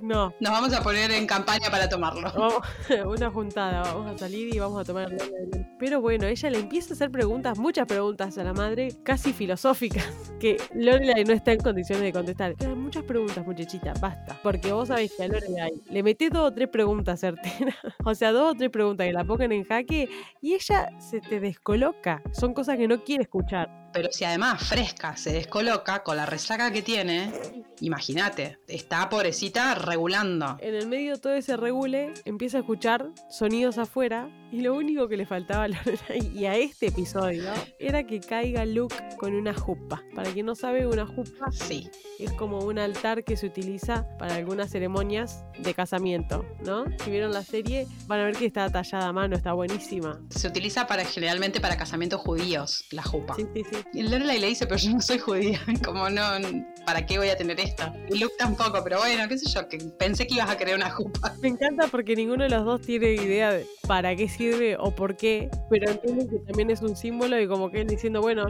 No. 0.01 0.34
Nos 0.39 0.51
vamos 0.51 0.73
a 0.73 0.81
poner 0.81 1.12
en 1.12 1.27
campaña 1.27 1.69
para 1.69 1.89
tomarlo. 1.89 2.31
Vamos, 2.34 2.62
una 3.05 3.29
juntada, 3.29 3.81
vamos 3.81 4.12
a 4.12 4.17
salir 4.17 4.53
y 4.53 4.60
vamos 4.60 4.81
a 4.81 4.86
tomar 4.86 5.10
Pero 5.79 6.01
bueno, 6.01 6.27
ella 6.27 6.49
le 6.49 6.60
empieza 6.60 6.91
a 6.91 6.93
hacer 6.93 7.12
preguntas, 7.12 7.57
muchas 7.57 7.86
preguntas 7.88 8.38
a 8.38 8.43
la 8.43 8.53
madre, 8.53 8.95
casi 9.03 9.34
filosóficas, 9.34 10.05
que 10.39 10.57
Lorelai 10.73 11.23
no 11.23 11.34
está 11.34 11.51
en 11.51 11.60
condiciones 11.60 12.03
de 12.03 12.13
contestar. 12.13 12.55
Muchas 12.75 13.03
preguntas, 13.03 13.45
muchachita, 13.45 13.93
basta. 13.99 14.39
Porque 14.43 14.71
vos 14.71 14.88
sabés 14.88 15.12
que 15.15 15.23
a 15.23 15.27
Lorelai 15.27 15.73
le 15.89 16.03
metés 16.03 16.31
dos 16.31 16.49
o 16.49 16.53
tres 16.53 16.69
preguntas 16.69 17.19
certeras, 17.19 17.75
o 18.03 18.15
sea, 18.15 18.31
dos 18.31 18.53
o 18.53 18.55
tres 18.55 18.69
preguntas 18.69 19.05
que 19.07 19.13
la 19.13 19.23
pongan 19.23 19.51
en 19.51 19.63
jaque 19.63 20.10
y 20.41 20.53
ella 20.53 20.89
se 20.99 21.21
te 21.21 21.39
descoloca. 21.39 22.21
Son 22.31 22.53
cosas 22.53 22.77
que 22.77 22.88
no 22.88 23.03
quiere 23.03 23.23
escuchar. 23.23 23.80
Pero 23.93 24.10
si 24.12 24.23
además 24.23 24.63
fresca 24.63 25.17
se 25.17 25.34
descoloca 25.34 26.04
con 26.04 26.17
la 26.17 26.25
resaca 26.25 26.71
que 26.71 26.82
tiene, 26.82 27.32
imagínate, 27.81 28.57
está 28.67 29.09
pobrecita 29.09 29.75
regulando. 29.75 30.57
En 30.61 30.75
el 30.75 30.87
medio 30.87 31.15
de 31.15 31.19
todo 31.19 31.33
ese 31.33 31.57
regule, 31.57 32.13
empieza 32.25 32.57
a 32.57 32.61
escuchar 32.61 33.09
sonidos 33.29 33.77
afuera 33.77 34.29
y 34.51 34.61
lo 34.61 34.75
único 34.75 35.07
que 35.07 35.17
le 35.17 35.25
faltaba 35.25 35.63
a 35.63 35.67
Lorelai 35.67 36.31
y 36.33 36.45
a 36.45 36.55
este 36.55 36.87
episodio 36.87 37.51
era 37.79 38.03
que 38.05 38.19
caiga 38.19 38.65
Luke 38.65 38.95
con 39.17 39.33
una 39.33 39.53
jupa. 39.53 40.03
Para 40.15 40.31
quien 40.31 40.45
no 40.45 40.55
sabe, 40.55 40.85
una 40.85 41.05
jupa 41.05 41.51
Sí, 41.51 41.89
es 42.19 42.31
como 42.33 42.59
un 42.59 42.77
altar 42.77 43.23
que 43.23 43.37
se 43.37 43.47
utiliza 43.47 44.05
para 44.17 44.35
algunas 44.35 44.69
ceremonias 44.69 45.43
de 45.57 45.73
casamiento, 45.73 46.45
¿no? 46.65 46.85
Si 47.03 47.09
vieron 47.09 47.31
la 47.31 47.43
serie, 47.43 47.87
van 48.07 48.19
a 48.19 48.25
ver 48.25 48.35
que 48.35 48.45
está 48.45 48.69
tallada 48.69 49.07
a 49.07 49.13
mano, 49.13 49.35
está 49.35 49.53
buenísima. 49.53 50.21
se 50.29 50.47
utiliza 50.47 50.85
para 50.85 51.05
generalmente 51.05 51.59
para 51.61 51.77
casamientos 51.77 52.21
judíos, 52.21 52.85
la 52.91 53.03
jupa. 53.03 53.35
Sí, 53.35 53.47
sí, 53.53 53.63
sí. 53.69 53.77
Y 53.93 54.03
Lorelai 54.03 54.39
le 54.39 54.47
dice, 54.47 54.65
pero 54.67 54.77
yo 54.77 54.91
no 54.91 55.01
soy 55.01 55.19
judía, 55.19 55.59
como 55.83 56.09
no, 56.09 56.23
¿para 56.85 57.05
qué 57.05 57.17
voy 57.17 57.29
a 57.29 57.37
tener 57.37 57.59
esto? 57.59 57.70
Y 58.10 58.19
Luke 58.19 58.34
tampoco, 58.38 58.84
pero 58.84 58.99
bueno, 58.99 59.27
qué 59.27 59.38
sé 59.38 59.49
yo, 59.49 59.67
que 59.67 59.77
pensé 59.97 60.27
que 60.27 60.36
ibas 60.36 60.49
a 60.49 60.57
querer 60.57 60.75
una 60.75 60.89
jupa. 60.89 61.34
Me 61.41 61.49
encanta 61.49 61.88
porque 61.88 62.15
ninguno 62.15 62.43
de 62.43 62.49
los 62.49 62.65
dos 62.65 62.81
tiene 62.81 63.13
idea 63.13 63.51
de 63.51 63.65
para 63.88 64.15
qué 64.15 64.29
sirve 64.29 64.77
o 64.79 64.91
por 64.91 65.17
qué, 65.17 65.49
pero 65.69 65.89
entienden 65.91 66.29
que 66.29 66.39
también 66.39 66.69
es 66.69 66.81
un 66.81 66.95
símbolo 66.95 67.39
y 67.39 67.47
como 67.47 67.69
que 67.71 67.81
él 67.81 67.88
diciendo, 67.88 68.21
bueno, 68.21 68.47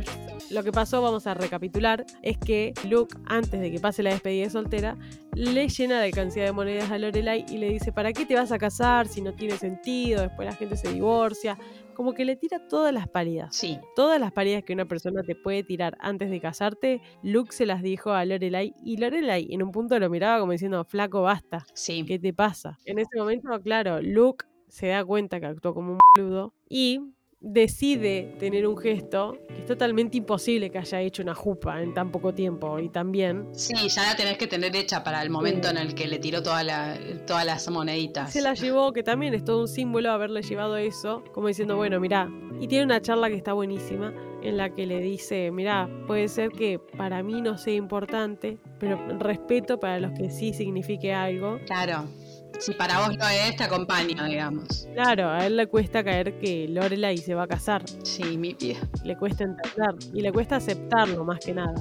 lo 0.50 0.64
que 0.64 0.72
pasó, 0.72 1.02
vamos 1.02 1.28
a 1.28 1.34
recapitular, 1.34 2.06
es 2.22 2.38
que 2.38 2.74
Luke, 2.88 3.16
antes 3.28 3.60
de 3.60 3.72
que 3.72 3.80
pase 3.80 4.04
la 4.04 4.12
despedida 4.12 4.46
de 4.46 4.50
soltera, 4.50 4.98
le 5.34 5.70
llena 5.70 6.00
de 6.00 6.06
alcancía 6.06 6.44
de 6.44 6.52
monedas 6.52 6.92
a 6.92 6.98
Lorelai 6.98 7.46
y 7.50 7.58
le 7.58 7.70
dice, 7.70 7.92
¿para 7.92 8.14
qué 8.14 8.26
te 8.26 8.36
vas 8.36 8.52
a 8.52 8.60
casar 8.60 9.08
si 9.08 9.22
no 9.22 9.34
tiene 9.34 9.58
sentido? 9.58 10.22
Después 10.22 10.46
la 10.48 10.56
gente 10.56 10.76
se 10.78 10.92
divorcia. 10.92 11.58
Como 12.02 12.16
que 12.16 12.26
le 12.26 12.36
tira 12.36 12.58
todas 12.68 12.92
las 12.92 13.08
paridas. 13.08 13.56
Sí, 13.56 13.80
Todas 13.96 14.20
las 14.20 14.32
paridas 14.32 14.64
que 14.64 14.74
una 14.74 14.86
persona 14.88 15.22
te 15.22 15.36
puede 15.36 15.62
tirar 15.62 15.98
antes 16.00 16.32
de 16.32 16.42
casarte, 16.42 17.00
Luke 17.22 17.54
se 17.54 17.68
las 17.68 17.84
dijo 17.84 18.10
a 18.10 18.26
Lorelai 18.26 18.74
y 18.84 18.98
Lorelai 18.98 19.54
en 19.54 19.62
un 19.62 19.72
punto 19.72 20.00
lo 20.00 20.10
miraba 20.10 20.40
como 20.40 20.52
diciendo, 20.52 20.84
flaco, 20.84 21.22
basta. 21.22 21.64
sí. 21.76 22.04
¿Qué 22.04 22.18
te 22.18 22.34
pasa? 22.34 22.80
En 22.86 22.98
ese 22.98 23.20
momento, 23.20 23.50
claro, 23.62 24.02
Luke 24.02 24.46
se 24.68 24.88
da 24.88 25.06
cuenta 25.06 25.40
que 25.40 25.46
actuó 25.46 25.76
como 25.76 25.92
un 25.92 26.00
boludo 26.18 26.56
y 26.68 27.02
decide 27.42 28.36
tener 28.40 28.68
un 28.68 28.78
gesto 28.78 29.38
que 29.48 29.60
es 29.62 29.66
totalmente 29.66 30.16
imposible 30.18 30.70
que 30.70 30.78
haya 30.78 31.02
hecho 31.02 31.24
una 31.24 31.34
jupa 31.34 31.82
en 31.82 31.94
tan 31.94 32.12
poco 32.12 32.34
tiempo 32.34 32.78
y 32.80 32.88
también 32.90 33.48
Sí, 33.54 33.74
ya 33.90 34.04
la 34.04 34.16
tenés 34.16 34.38
que 34.38 34.46
tener 34.48 34.76
hecha 34.76 35.04
para 35.04 35.22
el 35.24 35.32
momento 35.32 35.68
en 35.70 35.78
el 35.78 35.96
que 35.96 36.08
le 36.08 36.20
tiró 36.20 36.44
toda 36.44 36.64
la- 36.64 36.98
todas 37.26 37.46
las 37.46 37.68
moneditas. 37.70 38.32
se 38.32 38.42
la 38.42 38.54
llevó, 38.54 38.94
que 38.94 39.02
también 39.04 39.34
es 39.34 39.44
todo 39.44 39.62
un 39.62 39.68
símbolo 39.68 40.12
haberle 40.12 40.44
llevado 40.44 40.78
eso, 40.78 41.24
como 41.34 41.48
diciendo, 41.48 41.76
bueno, 41.76 42.00
mirá, 42.00 42.30
y 42.60 42.68
tiene 42.68 42.86
una 42.86 43.02
charla 43.02 43.28
que 43.30 43.36
está 43.36 43.54
buenísima 43.54 44.14
en 44.44 44.58
la 44.58 44.74
que 44.74 44.86
le 44.86 45.00
dice, 45.00 45.52
mirá, 45.52 45.90
puede 46.08 46.28
ser 46.28 46.50
que 46.52 46.80
para 46.98 47.22
mí 47.24 47.42
no 47.42 47.58
sea 47.58 47.74
importante, 47.76 48.58
pero 48.80 48.98
respeto 49.20 49.80
para 49.80 50.00
los 50.00 50.12
que 50.14 50.30
sí 50.30 50.54
signifique 50.54 51.14
algo. 51.14 51.60
Claro. 51.66 52.06
Si 52.62 52.74
para 52.74 53.00
vos 53.00 53.18
lo 53.18 53.28
es, 53.28 53.56
te 53.58 53.64
acompaño, 53.64 54.24
digamos. 54.26 54.88
Claro, 54.94 55.30
a 55.30 55.48
él 55.48 55.58
le 55.58 55.66
cuesta 55.68 56.04
caer 56.04 56.38
que 56.38 56.68
Lorelai 56.68 57.18
se 57.18 57.34
va 57.34 57.44
a 57.44 57.48
casar. 57.48 57.82
Sí, 58.04 58.38
mi 58.38 58.54
pie. 58.54 58.78
le 59.04 59.18
cuesta 59.18 59.44
entender 59.46 59.96
y 60.14 60.22
le 60.22 60.32
cuesta 60.32 60.58
aceptarlo 60.58 61.26
más 61.26 61.40
que 61.44 61.54
nada. 61.56 61.74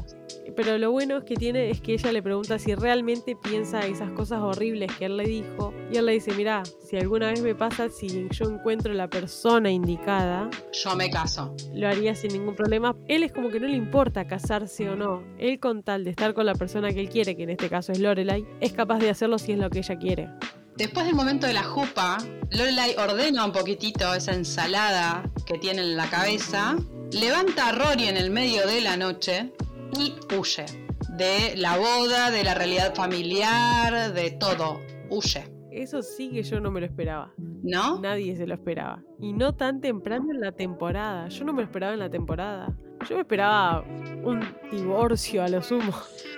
Pero 0.57 0.79
lo 0.79 0.90
bueno 0.90 1.19
es 1.19 1.25
que 1.25 1.37
tiene 1.37 1.71
es 1.71 1.81
que 1.81 1.93
ella 1.93 2.11
le 2.12 2.23
pregunta 2.23 2.59
si 2.59 2.75
realmente 2.75 3.37
piensa 3.37 3.81
esas 3.87 4.11
cosas 4.12 4.40
horribles 4.40 4.90
que 4.97 5.05
él 5.05 5.16
le 5.16 5.25
dijo 5.25 5.73
y 5.93 5.97
él 5.99 6.07
le 6.07 6.12
dice, 6.12 6.33
mira, 6.35 6.62
si 6.83 6.97
alguna 6.97 7.29
vez 7.29 7.40
me 7.43 7.55
pasa, 7.55 7.88
si 7.88 8.27
yo 8.31 8.47
encuentro 8.51 8.93
la 8.95 9.09
persona 9.09 9.71
indicada, 9.71 10.51
Yo 10.73 10.97
me 10.97 11.09
caso. 11.11 11.55
lo 11.75 11.88
haría 11.88 12.14
sin 12.14 12.33
ningún 12.33 12.57
problema. 12.57 12.97
Él 13.07 13.23
es 13.23 13.33
como 13.33 13.49
que 13.51 13.61
no 13.61 13.69
le 13.69 13.77
importa 13.77 14.27
casarse 14.27 14.88
o 14.88 14.97
no. 14.97 15.23
Él 15.38 15.61
con 15.61 15.83
tal 15.83 16.05
de 16.05 16.11
estar 16.11 16.35
con 16.35 16.47
la 16.47 16.55
persona 16.55 16.90
que 16.93 17.01
él 17.01 17.11
quiere, 17.11 17.37
que 17.37 17.45
en 17.45 17.51
este 17.51 17.69
caso 17.69 17.93
es 17.93 18.01
Lorelai, 18.01 18.45
es 18.61 18.73
capaz 18.73 18.99
de 18.99 19.11
hacerlo 19.11 19.38
si 19.38 19.53
es 19.53 19.59
lo 19.59 19.69
que 19.71 19.79
ella 19.81 19.97
quiere. 19.99 20.29
Después 20.76 21.06
del 21.06 21.14
momento 21.14 21.46
de 21.46 21.52
la 21.52 21.62
jupa, 21.62 22.18
Lorelai 22.50 22.96
ordena 22.96 23.44
un 23.44 23.52
poquitito 23.52 24.14
esa 24.14 24.33
ensalada 24.33 25.22
que 25.46 25.59
tiene 25.59 25.83
en 25.83 25.96
la 25.96 26.09
cabeza, 26.09 26.76
levanta 27.12 27.68
a 27.68 27.72
Rory 27.72 28.09
en 28.09 28.16
el 28.16 28.30
medio 28.30 28.66
de 28.66 28.80
la 28.80 28.96
noche 28.96 29.52
y 29.98 30.14
huye. 30.35 30.64
De 31.11 31.54
la 31.56 31.76
boda, 31.76 32.30
de 32.30 32.44
la 32.44 32.54
realidad 32.54 32.94
familiar, 32.94 34.12
de 34.12 34.30
todo. 34.30 34.80
Huye. 35.11 35.50
Eso 35.70 36.02
sí 36.02 36.30
que 36.30 36.42
yo 36.42 36.61
no 36.61 36.70
me 36.70 36.80
lo 36.80 36.87
esperaba. 36.87 37.33
¿No? 37.37 38.00
Nadie 38.00 38.35
se 38.37 38.46
lo 38.46 38.54
esperaba. 38.54 39.02
Y 39.20 39.33
no 39.33 39.54
tan 39.54 39.80
temprano 39.80 40.33
en 40.33 40.40
la 40.40 40.52
temporada. 40.52 41.28
Yo 41.28 41.44
no 41.44 41.52
me 41.52 41.62
lo 41.62 41.66
esperaba 41.66 41.92
en 41.92 42.00
la 42.00 42.11
temporada. 42.11 42.74
Yo 43.09 43.16
me 43.16 43.22
esperaba 43.22 43.83
un 44.24 44.42
divorcio 44.70 45.42
a 45.42 45.48
lo 45.48 45.62
sumo. 45.62 45.92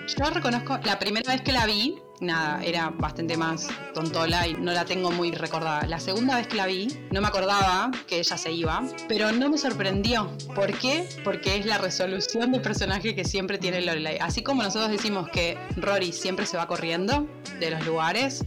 Yo 0.07 0.25
reconozco, 0.29 0.77
la 0.85 0.99
primera 0.99 1.31
vez 1.31 1.41
que 1.41 1.51
la 1.51 1.65
vi, 1.65 1.95
nada, 2.23 2.63
era 2.63 2.89
bastante 2.89 3.37
más 3.37 3.67
tontola 3.93 4.47
y 4.47 4.53
no 4.53 4.71
la 4.71 4.85
tengo 4.85 5.11
muy 5.11 5.31
recordada. 5.31 5.85
La 5.87 5.99
segunda 5.99 6.37
vez 6.37 6.47
que 6.47 6.55
la 6.55 6.65
vi, 6.65 6.87
no 7.11 7.21
me 7.21 7.27
acordaba 7.27 7.91
que 8.07 8.19
ella 8.19 8.37
se 8.37 8.51
iba, 8.51 8.83
pero 9.07 9.31
no 9.31 9.49
me 9.49 9.57
sorprendió. 9.57 10.29
¿Por 10.55 10.77
qué? 10.77 11.07
Porque 11.23 11.57
es 11.57 11.65
la 11.65 11.77
resolución 11.77 12.51
de 12.51 12.59
personaje 12.59 13.15
que 13.15 13.25
siempre 13.25 13.57
tiene 13.57 13.81
Lorelai. 13.81 14.17
Así 14.19 14.41
como 14.43 14.63
nosotros 14.63 14.91
decimos 14.91 15.29
que 15.29 15.57
Rory 15.77 16.11
siempre 16.11 16.45
se 16.45 16.57
va 16.57 16.67
corriendo 16.67 17.27
de 17.59 17.71
los 17.71 17.85
lugares, 17.85 18.43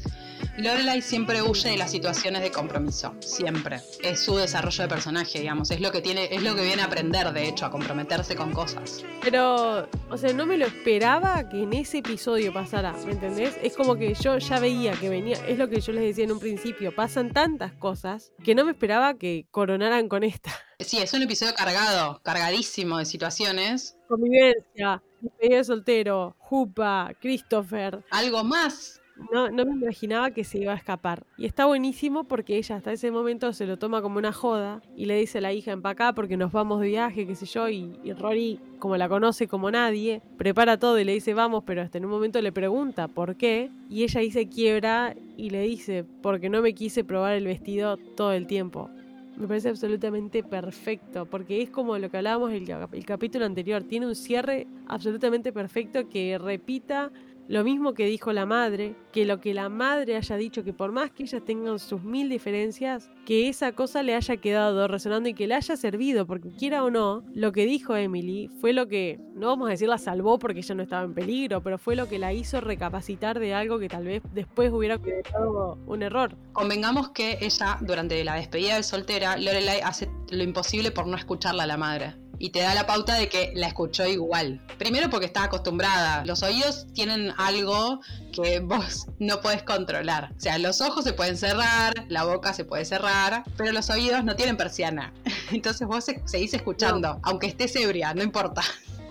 Lorelai 0.58 1.02
siempre 1.02 1.42
huye 1.42 1.68
de 1.68 1.76
las 1.76 1.90
situaciones 1.90 2.40
de 2.40 2.50
compromiso, 2.50 3.14
siempre. 3.20 3.80
Es 4.02 4.24
su 4.24 4.36
desarrollo 4.36 4.84
de 4.84 4.88
personaje, 4.88 5.40
digamos, 5.40 5.70
es 5.70 5.82
lo 5.82 5.92
que 5.92 6.00
tiene, 6.00 6.34
es 6.34 6.42
lo 6.42 6.54
que 6.54 6.62
viene 6.62 6.80
a 6.80 6.86
aprender, 6.86 7.30
de 7.32 7.46
hecho, 7.46 7.66
a 7.66 7.70
comprometerse 7.70 8.36
con 8.36 8.52
cosas. 8.52 9.04
Pero, 9.20 9.86
o 10.08 10.16
sea, 10.16 10.32
no 10.32 10.46
me 10.46 10.56
lo 10.56 10.64
esperaba 10.64 11.46
que 11.50 11.62
en 11.62 11.74
ese 11.74 11.98
episodio 11.98 12.54
pasara, 12.54 12.94
¿me 13.04 13.12
entendés? 13.12 13.58
Es 13.62 13.76
como 13.76 13.96
que 13.96 14.14
yo 14.14 14.38
ya 14.38 14.58
veía 14.58 14.92
que 14.92 15.10
venía, 15.10 15.36
es 15.46 15.58
lo 15.58 15.68
que 15.68 15.82
yo 15.82 15.92
les 15.92 16.04
decía 16.04 16.24
en 16.24 16.32
un 16.32 16.40
principio, 16.40 16.94
pasan 16.94 17.34
tantas 17.34 17.74
cosas 17.74 18.32
que 18.42 18.54
no 18.54 18.64
me 18.64 18.70
esperaba 18.70 19.18
que 19.18 19.46
coronaran 19.50 20.08
con 20.08 20.24
esta. 20.24 20.50
Sí, 20.78 20.96
es 20.98 21.12
un 21.12 21.22
episodio 21.22 21.54
cargado, 21.54 22.20
cargadísimo 22.22 22.96
de 22.96 23.04
situaciones. 23.04 23.98
Convivencia, 24.08 25.02
despedida 25.20 25.56
de 25.58 25.64
soltero, 25.64 26.36
Jupa, 26.38 27.12
Christopher. 27.20 28.02
Algo 28.10 28.42
más. 28.42 29.02
No, 29.32 29.50
no 29.50 29.64
me 29.64 29.72
imaginaba 29.72 30.30
que 30.30 30.44
se 30.44 30.58
iba 30.58 30.72
a 30.72 30.76
escapar. 30.76 31.24
Y 31.38 31.46
está 31.46 31.64
buenísimo 31.64 32.24
porque 32.24 32.56
ella 32.56 32.76
hasta 32.76 32.92
ese 32.92 33.10
momento 33.10 33.52
se 33.52 33.66
lo 33.66 33.78
toma 33.78 34.02
como 34.02 34.18
una 34.18 34.32
joda 34.32 34.82
y 34.94 35.06
le 35.06 35.18
dice 35.18 35.38
a 35.38 35.40
la 35.40 35.52
hija 35.52 35.72
empacá 35.72 36.12
porque 36.12 36.36
nos 36.36 36.52
vamos 36.52 36.80
de 36.80 36.88
viaje, 36.88 37.26
qué 37.26 37.34
sé 37.34 37.46
yo, 37.46 37.68
y, 37.68 37.96
Rory, 38.12 38.60
como 38.78 38.96
la 38.96 39.08
conoce 39.08 39.48
como 39.48 39.70
nadie, 39.70 40.20
prepara 40.36 40.78
todo 40.78 40.98
y 40.98 41.04
le 41.04 41.14
dice 41.14 41.32
vamos, 41.32 41.64
pero 41.64 41.80
hasta 41.80 41.98
en 41.98 42.04
un 42.04 42.10
momento 42.10 42.42
le 42.42 42.52
pregunta 42.52 43.08
por 43.08 43.36
qué, 43.36 43.70
y 43.88 44.02
ella 44.02 44.20
dice 44.20 44.48
quiebra 44.48 45.14
y 45.36 45.50
le 45.50 45.62
dice 45.62 46.04
porque 46.22 46.50
no 46.50 46.60
me 46.60 46.74
quise 46.74 47.02
probar 47.02 47.34
el 47.34 47.46
vestido 47.46 47.96
todo 47.96 48.32
el 48.32 48.46
tiempo. 48.46 48.90
Me 49.36 49.46
parece 49.46 49.68
absolutamente 49.68 50.42
perfecto, 50.42 51.26
porque 51.26 51.60
es 51.60 51.68
como 51.68 51.98
lo 51.98 52.10
que 52.10 52.16
hablábamos 52.16 52.52
el, 52.52 52.70
el 52.92 53.04
capítulo 53.04 53.44
anterior, 53.44 53.82
tiene 53.82 54.06
un 54.06 54.14
cierre 54.14 54.66
absolutamente 54.86 55.52
perfecto 55.52 56.08
que 56.08 56.38
repita 56.38 57.12
lo 57.48 57.64
mismo 57.64 57.94
que 57.94 58.06
dijo 58.06 58.32
la 58.32 58.46
madre, 58.46 58.94
que 59.12 59.24
lo 59.24 59.40
que 59.40 59.54
la 59.54 59.68
madre 59.68 60.16
haya 60.16 60.36
dicho, 60.36 60.64
que 60.64 60.72
por 60.72 60.92
más 60.92 61.10
que 61.10 61.22
ellas 61.22 61.44
tengan 61.44 61.78
sus 61.78 62.02
mil 62.02 62.28
diferencias, 62.28 63.10
que 63.24 63.48
esa 63.48 63.72
cosa 63.72 64.02
le 64.02 64.14
haya 64.14 64.36
quedado 64.36 64.88
resonando 64.88 65.28
y 65.28 65.34
que 65.34 65.46
le 65.46 65.54
haya 65.54 65.76
servido, 65.76 66.26
porque 66.26 66.50
quiera 66.50 66.84
o 66.84 66.90
no, 66.90 67.24
lo 67.34 67.52
que 67.52 67.66
dijo 67.66 67.96
Emily 67.96 68.50
fue 68.60 68.72
lo 68.72 68.88
que, 68.88 69.18
no 69.34 69.48
vamos 69.48 69.68
a 69.68 69.70
decir 69.70 69.88
la 69.88 69.98
salvó 69.98 70.38
porque 70.38 70.60
ella 70.60 70.74
no 70.74 70.82
estaba 70.82 71.04
en 71.04 71.14
peligro, 71.14 71.62
pero 71.62 71.78
fue 71.78 71.96
lo 71.96 72.08
que 72.08 72.18
la 72.18 72.32
hizo 72.32 72.60
recapacitar 72.60 73.38
de 73.38 73.54
algo 73.54 73.78
que 73.78 73.88
tal 73.88 74.04
vez 74.04 74.22
después 74.32 74.72
hubiera 74.72 74.98
quedado 74.98 75.78
un 75.86 76.02
error. 76.02 76.36
Convengamos 76.52 77.10
que 77.10 77.38
ella, 77.40 77.78
durante 77.80 78.22
la 78.24 78.34
despedida 78.34 78.76
de 78.76 78.82
soltera, 78.82 79.36
Lorelai 79.36 79.80
hace 79.80 80.08
lo 80.30 80.42
imposible 80.42 80.90
por 80.90 81.06
no 81.06 81.16
escucharla 81.16 81.64
a 81.64 81.66
la 81.66 81.76
madre 81.76 82.14
y 82.38 82.50
te 82.50 82.60
da 82.60 82.74
la 82.74 82.86
pauta 82.86 83.14
de 83.14 83.28
que 83.28 83.52
la 83.54 83.68
escuchó 83.68 84.06
igual. 84.06 84.60
Primero 84.78 85.10
porque 85.10 85.26
está 85.26 85.44
acostumbrada. 85.44 86.24
Los 86.24 86.42
oídos 86.42 86.86
tienen 86.92 87.32
algo 87.36 88.00
que 88.32 88.60
vos 88.60 89.06
no 89.18 89.40
puedes 89.40 89.62
controlar. 89.62 90.32
O 90.36 90.40
sea, 90.40 90.58
los 90.58 90.80
ojos 90.80 91.04
se 91.04 91.12
pueden 91.12 91.36
cerrar, 91.36 91.94
la 92.08 92.24
boca 92.24 92.52
se 92.52 92.64
puede 92.64 92.84
cerrar, 92.84 93.44
pero 93.56 93.72
los 93.72 93.90
oídos 93.90 94.24
no 94.24 94.36
tienen 94.36 94.56
persiana. 94.56 95.12
Entonces 95.50 95.86
vos 95.86 96.04
seguís 96.24 96.54
escuchando, 96.54 97.20
aunque 97.22 97.46
estés 97.46 97.74
ebria, 97.76 98.14
no 98.14 98.22
importa. 98.22 98.62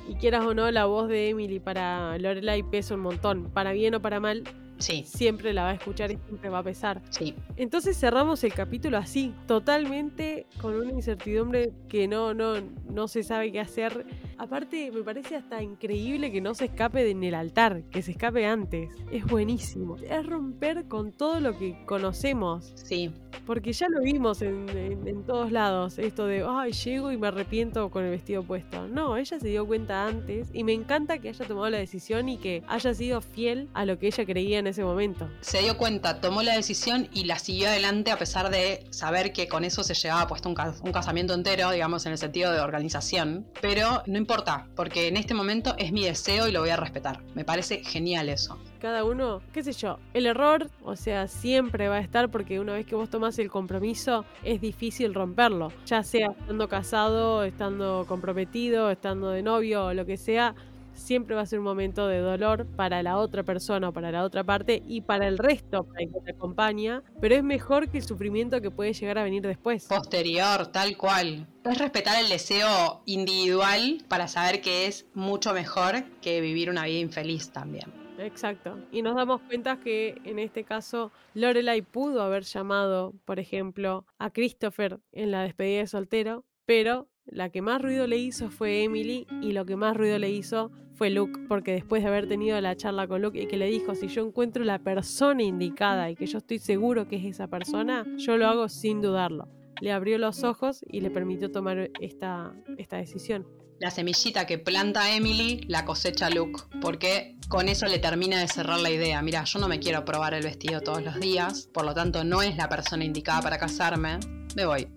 Y 0.08 0.16
quieras 0.16 0.46
o 0.46 0.54
no, 0.54 0.70
la 0.70 0.86
voz 0.86 1.08
de 1.08 1.30
Emily 1.30 1.60
para 1.60 2.18
Lorelai 2.20 2.62
pesa 2.64 2.94
un 2.94 3.02
montón. 3.02 3.50
Para 3.52 3.72
bien 3.72 3.96
o 3.96 4.02
para 4.02 4.20
mal, 4.20 4.44
Sí, 4.78 5.04
siempre 5.06 5.54
la 5.54 5.64
va 5.64 5.70
a 5.70 5.74
escuchar 5.76 6.12
y 6.12 6.18
siempre 6.28 6.50
va 6.50 6.60
a 6.60 6.64
pesar. 6.64 7.02
sí. 7.10 7.34
Entonces 7.58 7.98
cerramos 7.98 8.44
el 8.44 8.54
capítulo 8.54 8.98
así, 8.98 9.34
totalmente 9.48 10.46
con 10.62 10.76
una 10.76 10.92
incertidumbre 10.92 11.72
que 11.90 12.08
no, 12.08 12.34
no, 12.34 12.56
no 12.90 13.08
se 13.08 13.24
sabe 13.24 13.52
qué 13.52 13.60
hacer. 13.60 14.06
Aparte, 14.38 14.92
me 14.92 15.02
parece 15.02 15.36
hasta 15.38 15.64
increíble 15.64 16.32
que 16.32 16.42
no 16.42 16.54
se 16.54 16.66
escape 16.66 17.04
de 17.04 17.12
en 17.12 17.24
el 17.24 17.34
altar, 17.36 17.84
que 17.90 18.02
se 18.02 18.12
escape 18.12 18.46
antes. 18.46 18.90
Es 19.12 19.26
buenísimo. 19.26 19.96
Es 19.98 20.26
romper 20.26 20.86
con 20.90 21.12
todo 21.14 21.40
lo 21.40 21.58
que 21.58 21.78
conocemos. 21.86 22.74
Sí, 22.76 23.12
Porque 23.46 23.72
ya 23.74 23.88
lo 23.90 24.02
vimos 24.02 24.42
en, 24.42 24.68
en- 24.70 25.08
en 25.08 25.24
todos 25.24 25.52
lados, 25.52 26.00
esto 26.00 26.26
de, 26.26 26.44
ay, 26.48 26.72
llego 26.74 27.12
y 27.12 27.18
me 27.18 27.28
arrepiento 27.28 27.90
con 27.92 28.04
el 28.04 28.10
vestido 28.12 28.44
puesto. 28.44 28.88
No, 28.88 29.18
ella 29.18 29.40
se 29.40 29.48
dio 29.48 29.66
cuenta 29.68 30.08
antes 30.08 30.50
y 30.54 30.64
me 30.64 30.74
encanta 30.74 31.20
que 31.20 31.30
haya 31.30 31.46
tomado 31.46 31.70
la 31.70 31.78
decisión 31.78 32.28
y 32.28 32.38
que 32.38 32.64
haya 32.68 32.94
sido 32.94 33.22
fiel 33.22 33.70
a 33.74 33.86
lo 33.86 33.98
que 34.00 34.08
ella 34.08 34.26
creía 34.26 34.60
en 34.60 34.65
ese 34.68 34.84
momento. 34.84 35.30
se 35.42 35.60
dio 35.62 35.78
cuenta, 35.78 36.22
tomó 36.22 36.42
la 36.42 36.56
decisión 36.56 37.08
y 37.14 37.26
la 37.26 37.40
siguió 37.40 37.68
adelante 37.68 38.12
a 38.12 38.18
pesar 38.18 38.50
de 38.50 38.86
saber 38.90 39.34
que 39.34 39.48
con 39.48 39.64
eso 39.64 39.84
se 39.84 39.94
llevaba 39.94 40.28
puesto 40.28 40.50
un, 40.50 40.56
un 40.82 40.92
casamiento 40.92 41.34
entero, 41.34 41.72
digamos, 41.72 42.06
en 42.06 42.14
el 42.14 42.18
sentido 42.18 42.52
de 42.52 42.60
organización. 42.60 43.48
Pero 43.62 44.04
no 44.06 44.18
importa, 44.18 44.68
porque 44.76 45.08
en 45.08 45.18
este 45.18 45.34
momento 45.34 45.76
es 45.78 45.92
mi 45.92 46.04
deseo 46.04 46.48
y 46.48 46.52
lo 46.52 46.62
voy 46.62 46.70
a 46.70 46.78
respetar. 46.78 47.22
Me 47.34 47.46
parece 47.46 47.84
genial 47.84 48.30
eso. 48.30 48.58
Cada 48.80 49.04
uno, 49.04 49.42
qué 49.52 49.64
sé 49.64 49.72
yo, 49.72 49.98
el 50.14 50.28
error, 50.28 50.70
o 50.84 50.96
sea, 50.96 51.28
siempre 51.28 51.88
va 51.88 51.96
a 51.96 52.02
estar 52.02 52.30
porque 52.30 52.60
una 52.60 52.74
vez 52.74 52.86
que 52.86 52.96
vos 52.96 53.10
tomás 53.10 53.40
el 53.40 53.50
compromiso 53.50 54.26
es 54.44 54.62
difícil 54.62 55.14
romperlo, 55.14 55.72
ya 55.86 56.04
sea 56.04 56.28
estando 56.40 56.68
casado, 56.68 57.44
estando 57.44 58.06
comprometido, 58.08 58.92
estando 58.92 59.30
de 59.30 59.42
novio 59.42 59.86
o 59.88 59.94
lo 59.94 60.06
que 60.06 60.18
sea. 60.18 60.54
Siempre 60.96 61.36
va 61.36 61.42
a 61.42 61.46
ser 61.46 61.60
un 61.60 61.66
momento 61.66 62.08
de 62.08 62.20
dolor 62.20 62.66
para 62.76 63.04
la 63.04 63.18
otra 63.18 63.44
persona 63.44 63.90
o 63.90 63.94
para 63.94 64.12
la 64.12 64.24
otra 64.24 64.44
parte 64.44 64.82
y 64.88 65.02
para 65.02 65.28
el 65.28 65.38
resto, 65.38 65.84
para 65.84 66.02
el 66.02 66.12
que 66.12 66.22
te 66.22 66.32
acompaña, 66.32 67.04
pero 67.22 67.36
es 67.36 67.44
mejor 67.44 67.90
que 67.90 68.00
el 68.00 68.04
sufrimiento 68.04 68.62
que 68.62 68.72
puede 68.72 68.94
llegar 68.94 69.18
a 69.18 69.24
venir 69.24 69.44
después. 69.44 69.86
Posterior, 69.86 70.68
tal 70.68 70.98
cual. 70.98 71.48
Es 71.64 71.78
respetar 71.78 72.24
el 72.24 72.30
deseo 72.30 73.02
individual 73.06 74.04
para 74.08 74.28
saber 74.28 74.62
que 74.62 74.88
es 74.88 75.06
mucho 75.14 75.54
mejor 75.54 76.04
que 76.22 76.42
vivir 76.42 76.70
una 76.70 76.86
vida 76.86 77.00
infeliz 77.00 77.52
también. 77.52 78.06
Exacto. 78.18 78.80
Y 78.92 79.02
nos 79.02 79.16
damos 79.16 79.42
cuenta 79.42 79.80
que 79.80 80.22
en 80.24 80.40
este 80.40 80.64
caso 80.64 81.12
Lorelai 81.34 81.82
pudo 81.82 82.22
haber 82.22 82.44
llamado, 82.44 83.14
por 83.26 83.40
ejemplo, 83.40 84.06
a 84.18 84.30
Christopher 84.30 85.00
en 85.12 85.32
la 85.32 85.42
despedida 85.44 85.80
de 85.80 85.88
soltero, 85.88 86.46
pero 86.66 87.08
la 87.26 87.50
que 87.50 87.62
más 87.62 87.82
ruido 87.82 88.08
le 88.08 88.18
hizo 88.18 88.50
fue 88.50 88.84
Emily 88.84 89.28
y 89.42 89.52
lo 89.52 89.66
que 89.66 89.76
más 89.76 89.96
ruido 89.98 90.20
le 90.20 90.32
hizo 90.32 90.72
fue 90.94 91.10
Luke, 91.10 91.42
porque 91.50 91.74
después 91.74 92.02
de 92.02 92.08
haber 92.08 92.28
tenido 92.28 92.60
la 92.62 92.76
charla 92.76 93.08
con 93.08 93.22
Luke 93.22 93.42
y 93.42 93.48
que 93.48 93.58
le 93.58 93.68
dijo, 93.68 93.96
si 93.96 94.08
yo 94.08 94.26
encuentro 94.26 94.64
la 94.64 94.80
persona 94.80 95.44
indicada 95.44 96.10
y 96.10 96.16
que 96.16 96.26
yo 96.26 96.38
estoy 96.38 96.60
seguro 96.60 97.08
que 97.08 97.18
es 97.18 97.26
esa 97.26 97.48
persona, 97.48 98.06
yo 98.18 98.38
lo 98.38 98.48
hago 98.48 98.70
sin 98.70 99.02
dudarlo. 99.02 99.50
Le 99.82 99.92
abrió 99.92 100.18
los 100.18 100.44
ojos 100.44 100.86
y 100.88 101.02
le 101.02 101.10
permitió 101.10 101.52
tomar 101.52 101.92
esta, 102.00 102.54
esta 102.78 102.98
decisión. 102.98 103.46
La 103.78 103.92
semillita 103.92 104.48
que 104.48 104.58
planta 104.58 105.14
Emily 105.14 105.66
la 105.68 105.84
cosecha 105.84 106.30
Luke, 106.30 106.64
porque 106.80 107.36
con 107.50 107.68
eso 107.68 107.88
le 107.88 108.00
termina 108.00 108.40
de 108.40 108.48
cerrar 108.48 108.80
la 108.80 108.90
idea. 108.90 109.22
Mira, 109.22 109.44
yo 109.44 109.60
no 109.60 109.68
me 109.68 109.80
quiero 109.80 110.06
probar 110.06 110.34
el 110.34 110.44
vestido 110.44 110.80
todos 110.80 111.04
los 111.04 111.20
días, 111.20 111.68
por 111.74 111.84
lo 111.84 111.94
tanto 111.94 112.24
no 112.24 112.42
es 112.42 112.56
la 112.56 112.70
persona 112.70 113.04
indicada 113.04 113.42
para 113.42 113.58
casarme. 113.58 114.20
Me 114.56 114.66
voy. 114.66 114.88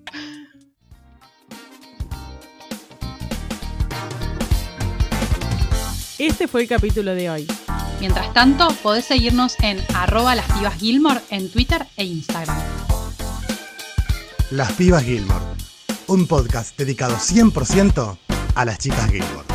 Este 6.18 6.48
fue 6.48 6.62
el 6.62 6.68
capítulo 6.68 7.14
de 7.14 7.30
hoy. 7.30 7.46
Mientras 8.00 8.32
tanto, 8.34 8.68
podés 8.82 9.04
seguirnos 9.04 9.54
en 9.60 9.78
arroba 9.94 10.34
las 10.34 10.50
pibas 10.50 10.74
Gilmore 10.76 11.20
en 11.30 11.48
Twitter 11.48 11.86
e 11.96 12.04
Instagram. 12.04 12.58
Las 14.50 14.72
Pibas 14.72 15.04
Gilmore, 15.04 15.44
un 16.08 16.26
podcast 16.26 16.76
dedicado 16.76 17.14
100% 17.16 18.18
a 18.54 18.64
las 18.64 18.78
chicas 18.78 19.08
Gilmore. 19.10 19.47